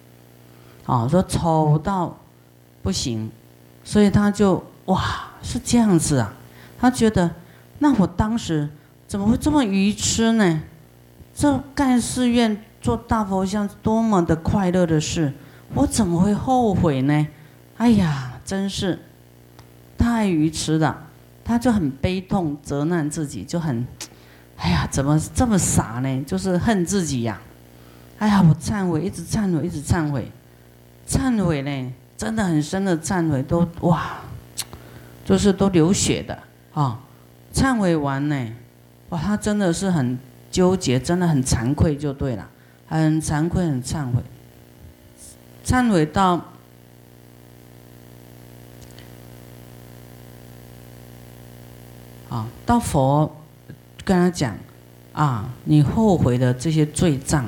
[0.86, 2.16] 哦，说丑到
[2.82, 3.30] 不行，
[3.84, 5.02] 所以他就哇
[5.42, 6.32] 是这样子啊，
[6.78, 7.30] 他觉得
[7.78, 8.68] 那我当时
[9.06, 10.62] 怎么会这么愚痴呢？
[11.34, 15.32] 这盖寺院做大佛像多么的快乐的事，
[15.74, 17.26] 我怎么会后悔呢？
[17.80, 18.98] 哎呀，真是
[19.96, 21.06] 太愚痴了，
[21.42, 23.86] 他就很悲痛，责难自己，就很
[24.58, 26.22] 哎呀，怎么这么傻呢？
[26.26, 27.40] 就是恨自己呀！
[28.18, 30.30] 哎呀，我忏悔，一直忏悔，一直忏悔。
[31.08, 34.20] 忏悔呢，真的很深的忏悔，都哇，
[35.24, 36.38] 就是都流血的
[36.74, 37.00] 啊！
[37.54, 38.46] 忏悔完呢，
[39.08, 40.18] 哇，他真的是很
[40.50, 42.46] 纠结，真的很惭愧，就对了，
[42.86, 44.22] 很惭愧，很忏悔，
[45.64, 46.49] 忏悔到
[52.30, 53.30] 啊，到佛
[54.02, 54.56] 跟他讲
[55.12, 57.44] 啊，你后悔的这些罪障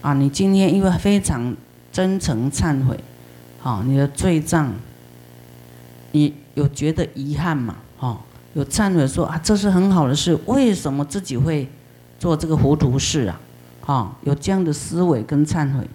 [0.00, 1.56] 啊，你今天因为非常。
[1.92, 2.98] 真诚忏悔，
[3.60, 4.72] 好，你的罪障，
[6.12, 7.76] 你有觉得遗憾吗？
[8.00, 8.18] 哦，
[8.54, 11.68] 有忏悔说啊，这是很好的事，为什么自己会
[12.18, 13.40] 做这个糊涂事啊？
[13.84, 15.86] 啊，有这样的思维跟忏悔，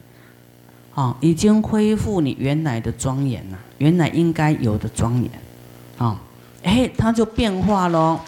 [0.93, 5.31] 啊，已经恢复你原来的庄严了，原来应该有的庄严，
[5.97, 6.21] 啊，
[6.67, 8.19] 哎，他就变化喽，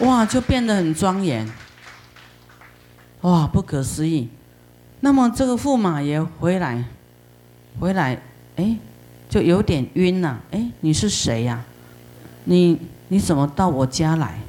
[0.00, 1.48] 哇，就变得很庄严，
[3.20, 4.28] 哇，不可思议。
[4.98, 6.84] 那么这个驸马爷回来，
[7.78, 8.20] 回来，
[8.56, 8.76] 哎，
[9.28, 10.40] 就有点晕了。
[10.50, 11.62] 哎，你是谁呀？
[12.42, 14.40] 你你怎么到我家来？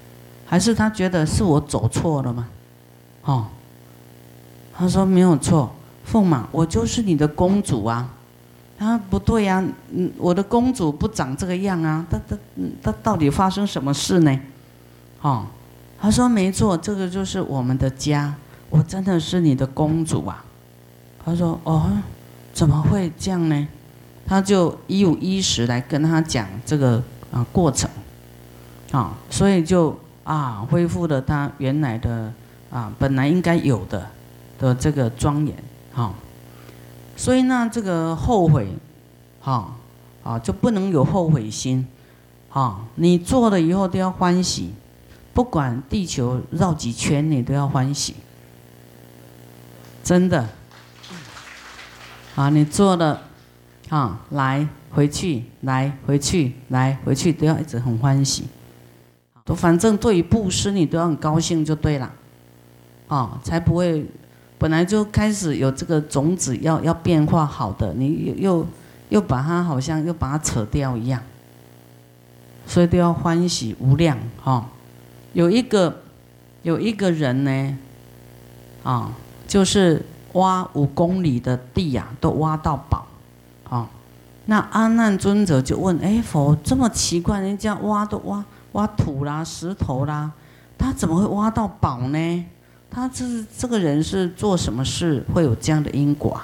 [0.44, 2.48] 还是他觉得是我走错了吗？
[3.26, 3.46] 哦，
[4.76, 5.72] 他说没有错，
[6.12, 8.10] 驸马，我就是你的公主啊。
[8.84, 9.64] 他不对呀，
[9.94, 12.06] 嗯，我的公主不长这个样啊。
[12.10, 12.38] 他他
[12.82, 14.40] 他到底发生什么事呢？
[15.22, 15.46] 哦，
[15.98, 18.36] 他说没错，这个就是我们的家。
[18.70, 20.44] 我真的是你的公主啊！
[21.24, 21.90] 他说：“哦，
[22.54, 23.68] 怎么会这样呢？”
[24.26, 27.88] 他就一五一十来跟他讲这个啊过程，
[28.92, 32.34] 啊，所以就啊恢复了他原来的
[32.72, 34.06] 啊本来应该有的
[34.58, 35.56] 的这个庄严，
[35.94, 36.12] 哈。
[37.16, 38.68] 所以呢，这个后悔，
[39.40, 39.76] 哈
[40.24, 41.86] 啊就不能有后悔心，
[42.50, 44.72] 哈，你做了以后都要欢喜，
[45.34, 48.16] 不管地球绕几圈，你都要欢喜。
[50.04, 50.50] 真的，
[52.36, 53.22] 啊，你做了，
[53.90, 58.44] 啊，来回去，来回去，来回去，都要一直很欢喜，
[59.46, 62.12] 都反正对于布施你都要很高兴就对了，
[63.08, 64.06] 啊，才不会，
[64.64, 68.66] 本来就开始有这个种子要要变化好的，你又
[69.10, 71.22] 又把它好像又把它扯掉一样，
[72.66, 74.66] 所以都要欢喜无量哈。
[75.34, 76.04] 有一个
[76.62, 77.78] 有一个人呢，
[78.84, 79.12] 啊。
[79.46, 83.06] 就是挖五公里的地呀，都挖到宝，
[83.70, 83.88] 啊，
[84.46, 90.32] 那阿难尊者就问：哎，佛这么奇怪，人家挖都挖挖土啦、石头啦，
[90.76, 92.46] 他怎么会挖到宝呢？
[92.94, 93.26] 他这
[93.58, 96.40] 这个人是做什么事会有这样的因果？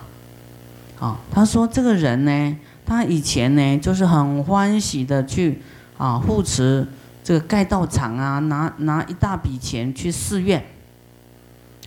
[0.99, 5.61] 啊，他说这个人呢，他以前呢就是很欢喜的去
[5.97, 6.87] 啊护持
[7.23, 10.65] 这个盖道场啊，拿拿一大笔钱去寺院，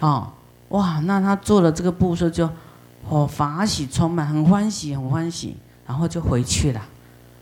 [0.01, 0.33] 啊。
[0.69, 2.49] 哇，那他做了这个布施就，
[3.07, 5.55] 哦，法喜充满，很欢喜，很欢喜，
[5.87, 6.81] 然后就回去了，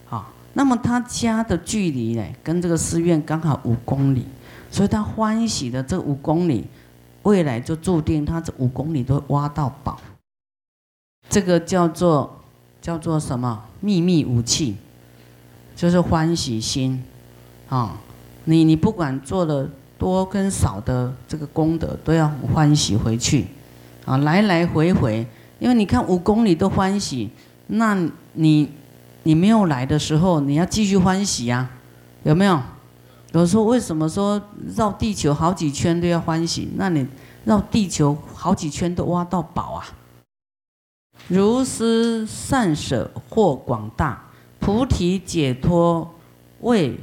[0.06, 4.26] 好，那么他家的距离呢，跟这个寺院刚好五公里，
[4.68, 6.66] 所以他欢喜的这五公里，
[7.22, 10.00] 未来就注定他这五公里都挖到宝，
[11.28, 12.40] 这个叫做
[12.80, 13.64] 叫做什么？
[13.80, 14.76] 秘密武器，
[15.74, 17.02] 就是欢喜心，
[17.68, 17.96] 啊，
[18.44, 19.68] 你你不管做了。
[20.00, 23.46] 多跟少的这个功德都要欢喜回去，
[24.06, 25.26] 啊，来来回回，
[25.58, 27.28] 因为你看五公里都欢喜，
[27.66, 27.94] 那
[28.32, 28.66] 你
[29.24, 31.68] 你没有来的时候，你要继续欢喜呀，
[32.22, 32.58] 有没有？
[33.32, 34.42] 有时候为什么说
[34.74, 36.68] 绕地球好几圈都要欢喜？
[36.74, 37.06] 那你
[37.44, 39.86] 绕地球好几圈都挖到宝啊！
[41.28, 44.24] 如是善舍或广大，
[44.58, 46.12] 菩提解脱
[46.60, 46.98] 未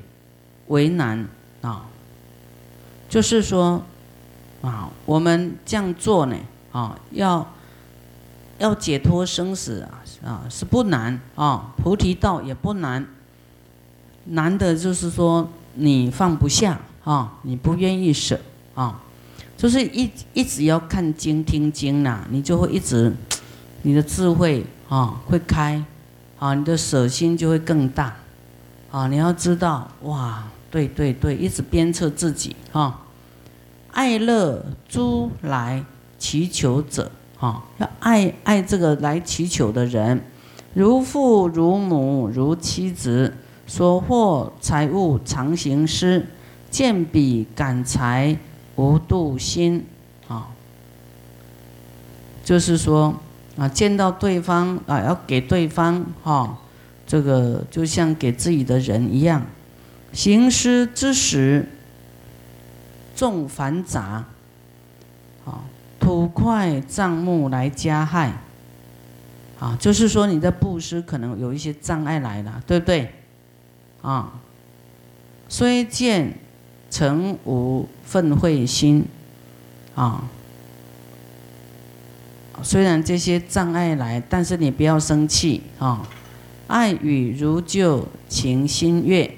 [0.68, 1.26] 为难
[1.62, 1.86] 啊！
[3.08, 3.82] 就是说
[4.62, 6.36] 啊，我们这样做呢
[6.74, 7.48] 啊，要
[8.58, 13.08] 要解脱生死啊啊是不难啊，菩提道也不难，
[14.26, 15.48] 难的就是说。
[15.78, 18.40] 你放不下啊，你不愿意舍
[18.74, 19.00] 啊，
[19.56, 23.14] 就是一一直要看经听经呐，你就会一直，
[23.84, 25.84] 你的智慧啊会开，
[26.40, 28.16] 啊，你的舍心就会更大，
[28.92, 33.00] 啊，你要知道哇，对对对，一直鞭策自己啊，
[33.92, 35.86] 爱乐诸来
[36.18, 40.22] 祈求者啊，要爱爱这个来祈求的人，
[40.74, 43.34] 如父如母如妻子。
[43.68, 46.26] 所获财物常行施，
[46.72, 48.38] 见彼感财
[48.78, 49.86] 无度心，
[50.30, 50.48] 啊，
[52.46, 53.14] 就是说
[53.58, 56.58] 啊，见到对方啊，要给对方哈，
[57.06, 59.46] 这个就像给自己的人一样。
[60.14, 61.68] 行施之时，
[63.16, 64.24] 众繁杂，
[65.46, 65.60] 啊，
[66.00, 68.32] 土块障目来加害，
[69.60, 73.14] 啊，就是说你的布施可能有一些障碍来了，对不对？
[74.08, 74.32] 啊，
[75.50, 76.34] 虽见
[76.90, 79.06] 诚无愤恚心，
[79.96, 80.24] 啊，
[82.64, 86.08] 虽然这些障碍来，但是你不要生气啊。
[86.68, 89.30] 爱语如旧，情心悦。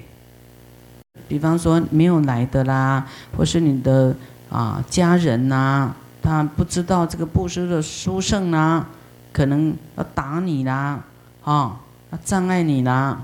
[1.26, 3.04] 比方说没有来的啦，
[3.36, 4.14] 或是你的
[4.50, 5.92] 啊家人呐，
[6.22, 8.86] 他不知道这个布施的殊胜啦，
[9.32, 11.02] 可能要打你啦，
[11.42, 11.80] 啊，
[12.12, 13.20] 要障碍你啦。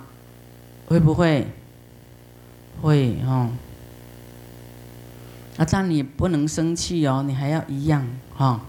[0.87, 1.47] 会不会？
[2.81, 3.51] 会哦。
[5.57, 8.61] 啊，但你不能生气哦，你还要一样哈，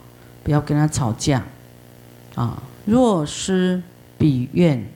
[0.44, 1.44] 不要跟他吵架。
[2.36, 3.82] 啊，若失
[4.18, 4.88] 彼愿，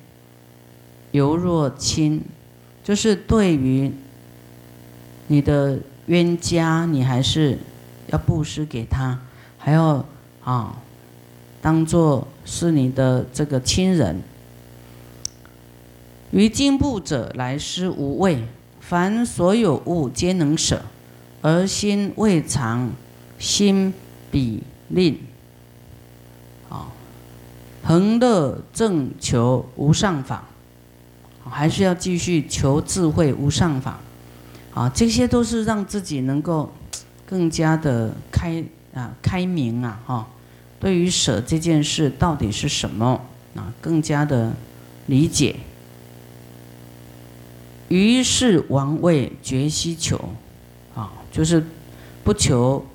[1.11, 2.23] 犹若亲，
[2.83, 3.91] 就是对于
[5.27, 7.57] 你的冤家，你还是
[8.07, 9.19] 要布施给他，
[9.57, 10.05] 还要
[10.43, 10.77] 啊，
[11.61, 14.21] 当做是你的这个亲人。
[16.31, 18.43] 于进步者来施无畏，
[18.79, 20.81] 凡所有物皆能舍，
[21.41, 22.89] 而心未尝
[23.37, 23.93] 心
[24.31, 25.19] 比吝。
[26.69, 26.87] 啊，
[27.83, 30.45] 恒乐正求无上法，
[31.43, 33.99] 还是要继续求智慧无上法。
[34.73, 36.71] 啊，这些都是让自己能够
[37.25, 38.63] 更加的开
[38.93, 40.27] 啊开明啊哈，
[40.79, 43.19] 对于舍这件事到底是什么
[43.53, 44.53] 啊，更加的
[45.07, 45.57] 理解。
[47.91, 50.17] 于是王位绝希求，
[50.95, 51.61] 啊，就是
[52.23, 52.85] 不求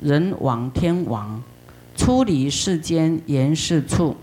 [0.00, 1.42] 人王天王，
[1.94, 4.16] 出离世间言事处，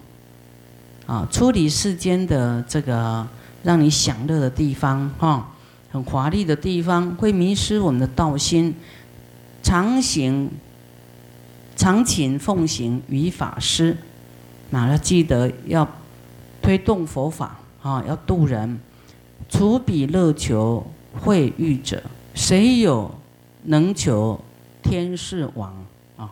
[1.05, 3.27] 啊，出离世间的这个
[3.61, 5.47] 让你享乐的地方，哈，
[5.91, 8.73] 很华丽的地方，会迷失我们的道心。
[9.61, 10.49] 常行
[11.75, 13.95] 常勤奉行于法师，
[14.71, 15.87] 那要记得要
[16.63, 18.79] 推动佛法，啊，要度人。
[19.49, 20.85] 除彼乐求
[21.19, 22.01] 会欲者，
[22.33, 23.09] 谁有
[23.63, 24.39] 能求
[24.81, 25.73] 天是王
[26.15, 26.29] 啊？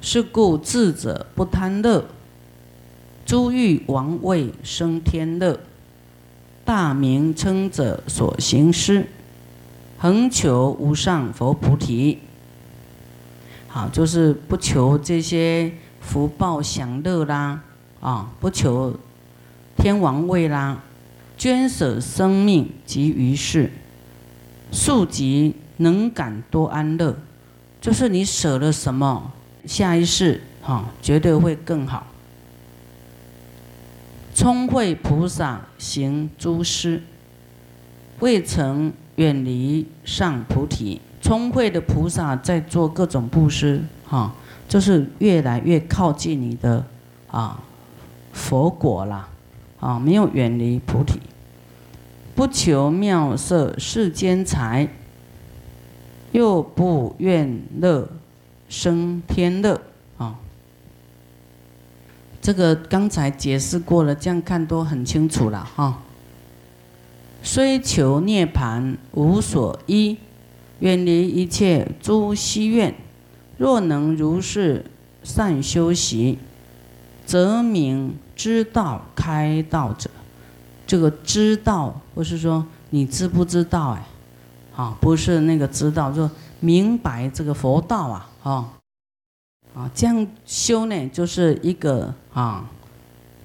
[0.00, 2.04] 是故智者不贪乐，
[3.24, 5.58] 诸欲王位生天乐，
[6.64, 9.06] 大名称者所行施，
[9.96, 12.18] 恒求无上佛菩提。
[13.68, 17.62] 好，就是不求这些福报享乐啦，
[18.00, 18.92] 啊，不求
[19.76, 20.82] 天王位啦。
[21.40, 23.72] 捐舍生命及于世，
[24.70, 27.16] 速即能感多安乐，
[27.80, 29.32] 就是你舍了什么，
[29.64, 32.06] 下一世哈绝对会更好。
[34.34, 37.02] 聪慧菩萨行诸施，
[38.18, 41.00] 未曾远离上菩提。
[41.22, 44.34] 聪慧的菩萨在做各种布施，哈，
[44.68, 46.84] 就是越来越靠近你的
[47.28, 47.62] 啊
[48.34, 49.26] 佛果啦。
[49.80, 51.18] 啊，没有远离菩提，
[52.40, 54.88] 不求妙色世间财，
[56.32, 58.08] 又不愿乐
[58.66, 59.78] 生天乐
[60.16, 60.38] 啊。
[62.40, 65.98] 这个刚才解释过了，这样看都很清楚了哈。
[67.42, 70.16] 虽求涅盘无所依，
[70.78, 72.94] 远离一切诸希愿，
[73.58, 74.86] 若能如是
[75.22, 76.38] 善修习，
[77.26, 78.16] 则名。
[78.34, 80.08] 知道开道者，
[80.90, 84.04] 这个知道，不是说你知不知道哎，
[84.74, 86.28] 啊，不是那个知道，就
[86.58, 88.50] 明白这个佛道啊，啊，
[89.72, 92.68] 啊，这样修呢，就是一个啊，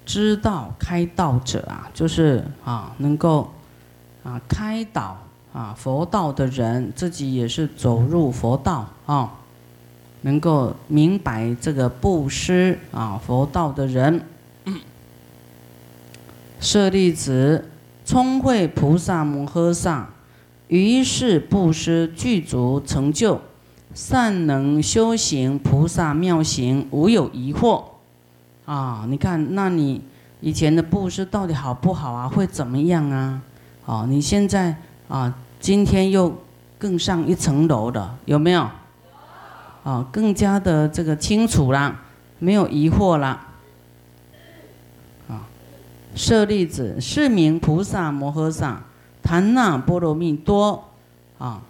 [0.08, 3.52] 知道开道者啊，就是啊，能够
[4.24, 5.16] 啊开导
[5.54, 9.32] 啊佛道的人，自己也是走入佛道啊。
[10.22, 14.26] 能够明白这个布施啊佛道的人，
[16.66, 17.70] 舍利子，
[18.03, 20.09] 聪慧菩萨摩诃萨，
[20.68, 23.39] 于是布施具足成就，
[23.93, 27.84] 善能修行菩萨妙行，无有疑惑。
[28.66, 30.01] 啊，你看，那你
[30.41, 32.28] 以前的布施到底好不好啊？
[32.28, 33.39] 会怎么样啊？
[33.86, 34.76] 哦，你现在
[35.07, 36.36] 啊，今天又
[36.80, 38.68] 更上一层楼的，有没有？
[39.84, 42.01] 啊，更加的这个清楚啦，
[42.39, 43.49] 没有疑惑啦。
[46.16, 48.84] 舍利子，是名菩萨摩诃萨，
[49.22, 50.86] 檀那波罗蜜多。
[51.38, 51.61] 啊，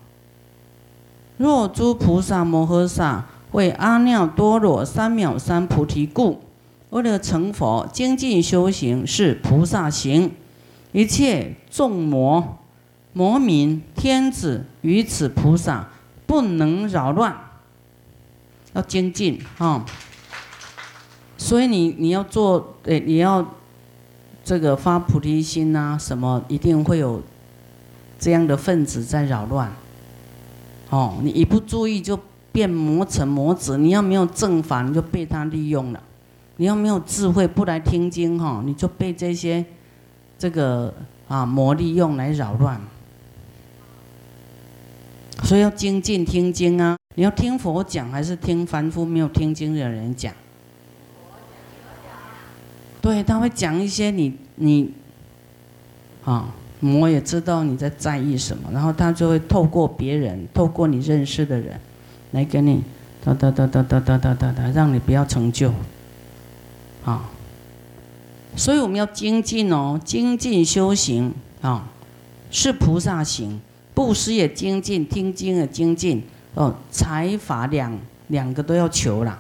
[1.38, 6.44] 若诸菩萨摩诃萨为阿耨多罗三藐三菩提故，
[6.92, 10.32] 为了成佛，精进修行是菩萨行，
[10.92, 12.60] 一切众魔、
[13.14, 15.90] 魔民、天子于此菩萨
[16.28, 17.36] 不能扰乱。
[18.74, 19.86] 要精进啊！
[21.38, 23.46] 所以你你要做，对，你要
[24.46, 27.20] 这个发菩提心呐，什么一定会有
[28.20, 29.70] 这样的分子在扰乱。
[30.92, 32.18] 哦，你一不注意就
[32.52, 36.00] 变魔成魔子，你要没有正法，你就被他利用了；
[36.58, 39.66] 你要没有智慧，不来听经哈，你就被这些
[40.38, 40.94] 这个
[41.28, 42.80] 啊魔利用来扰乱。
[45.44, 46.96] 所以要精进听经啊！
[47.16, 50.32] 你要听佛讲，还是听凡夫没有听经的人讲？
[53.06, 54.92] 对，他会讲一些你你
[56.24, 56.50] 啊，
[56.80, 61.80] 魔也知道你在在意什么，然后他就会透过别人，透过你认识的人，
[62.32, 62.82] 来给你
[63.24, 65.72] 哒哒哒哒哒哒哒哒哒，让你不要成就
[67.04, 67.30] 啊。
[68.56, 71.32] 所以我们要精进哦，精进修行
[71.62, 71.88] 啊，
[72.50, 73.62] 是菩萨行，
[73.94, 76.24] 布施也精进，听经也精进。
[76.56, 77.96] 哦，财法两
[78.30, 79.38] 两个都要求了，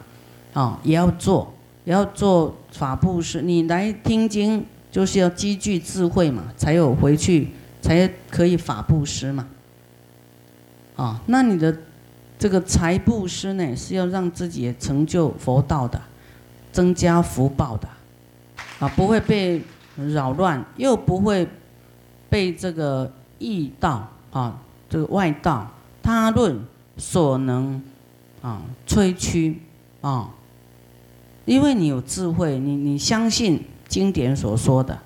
[0.54, 1.52] 哦，也要做，
[1.86, 3.42] 要做法布施。
[3.42, 7.50] 你来听经，就是要积聚智慧嘛，才有回去
[7.82, 9.48] 才可以法布施嘛。
[10.96, 11.76] 啊，那你的
[12.38, 16.00] 这个财布施呢，是要让自己成就佛道的，
[16.72, 17.88] 增加福报的，
[18.80, 19.62] 啊，不会被
[19.96, 21.48] 扰乱，又不会
[22.30, 24.60] 被这个异道啊，
[24.90, 25.72] 这个外道
[26.04, 26.60] 他论。
[26.98, 27.84] 所能
[28.42, 29.60] 啊，吹驱
[30.00, 30.30] 啊，
[31.46, 34.98] 因为你有智慧，你你相信经典所说的，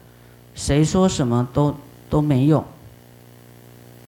[0.55, 1.75] 谁说什么都
[2.09, 2.63] 都没用。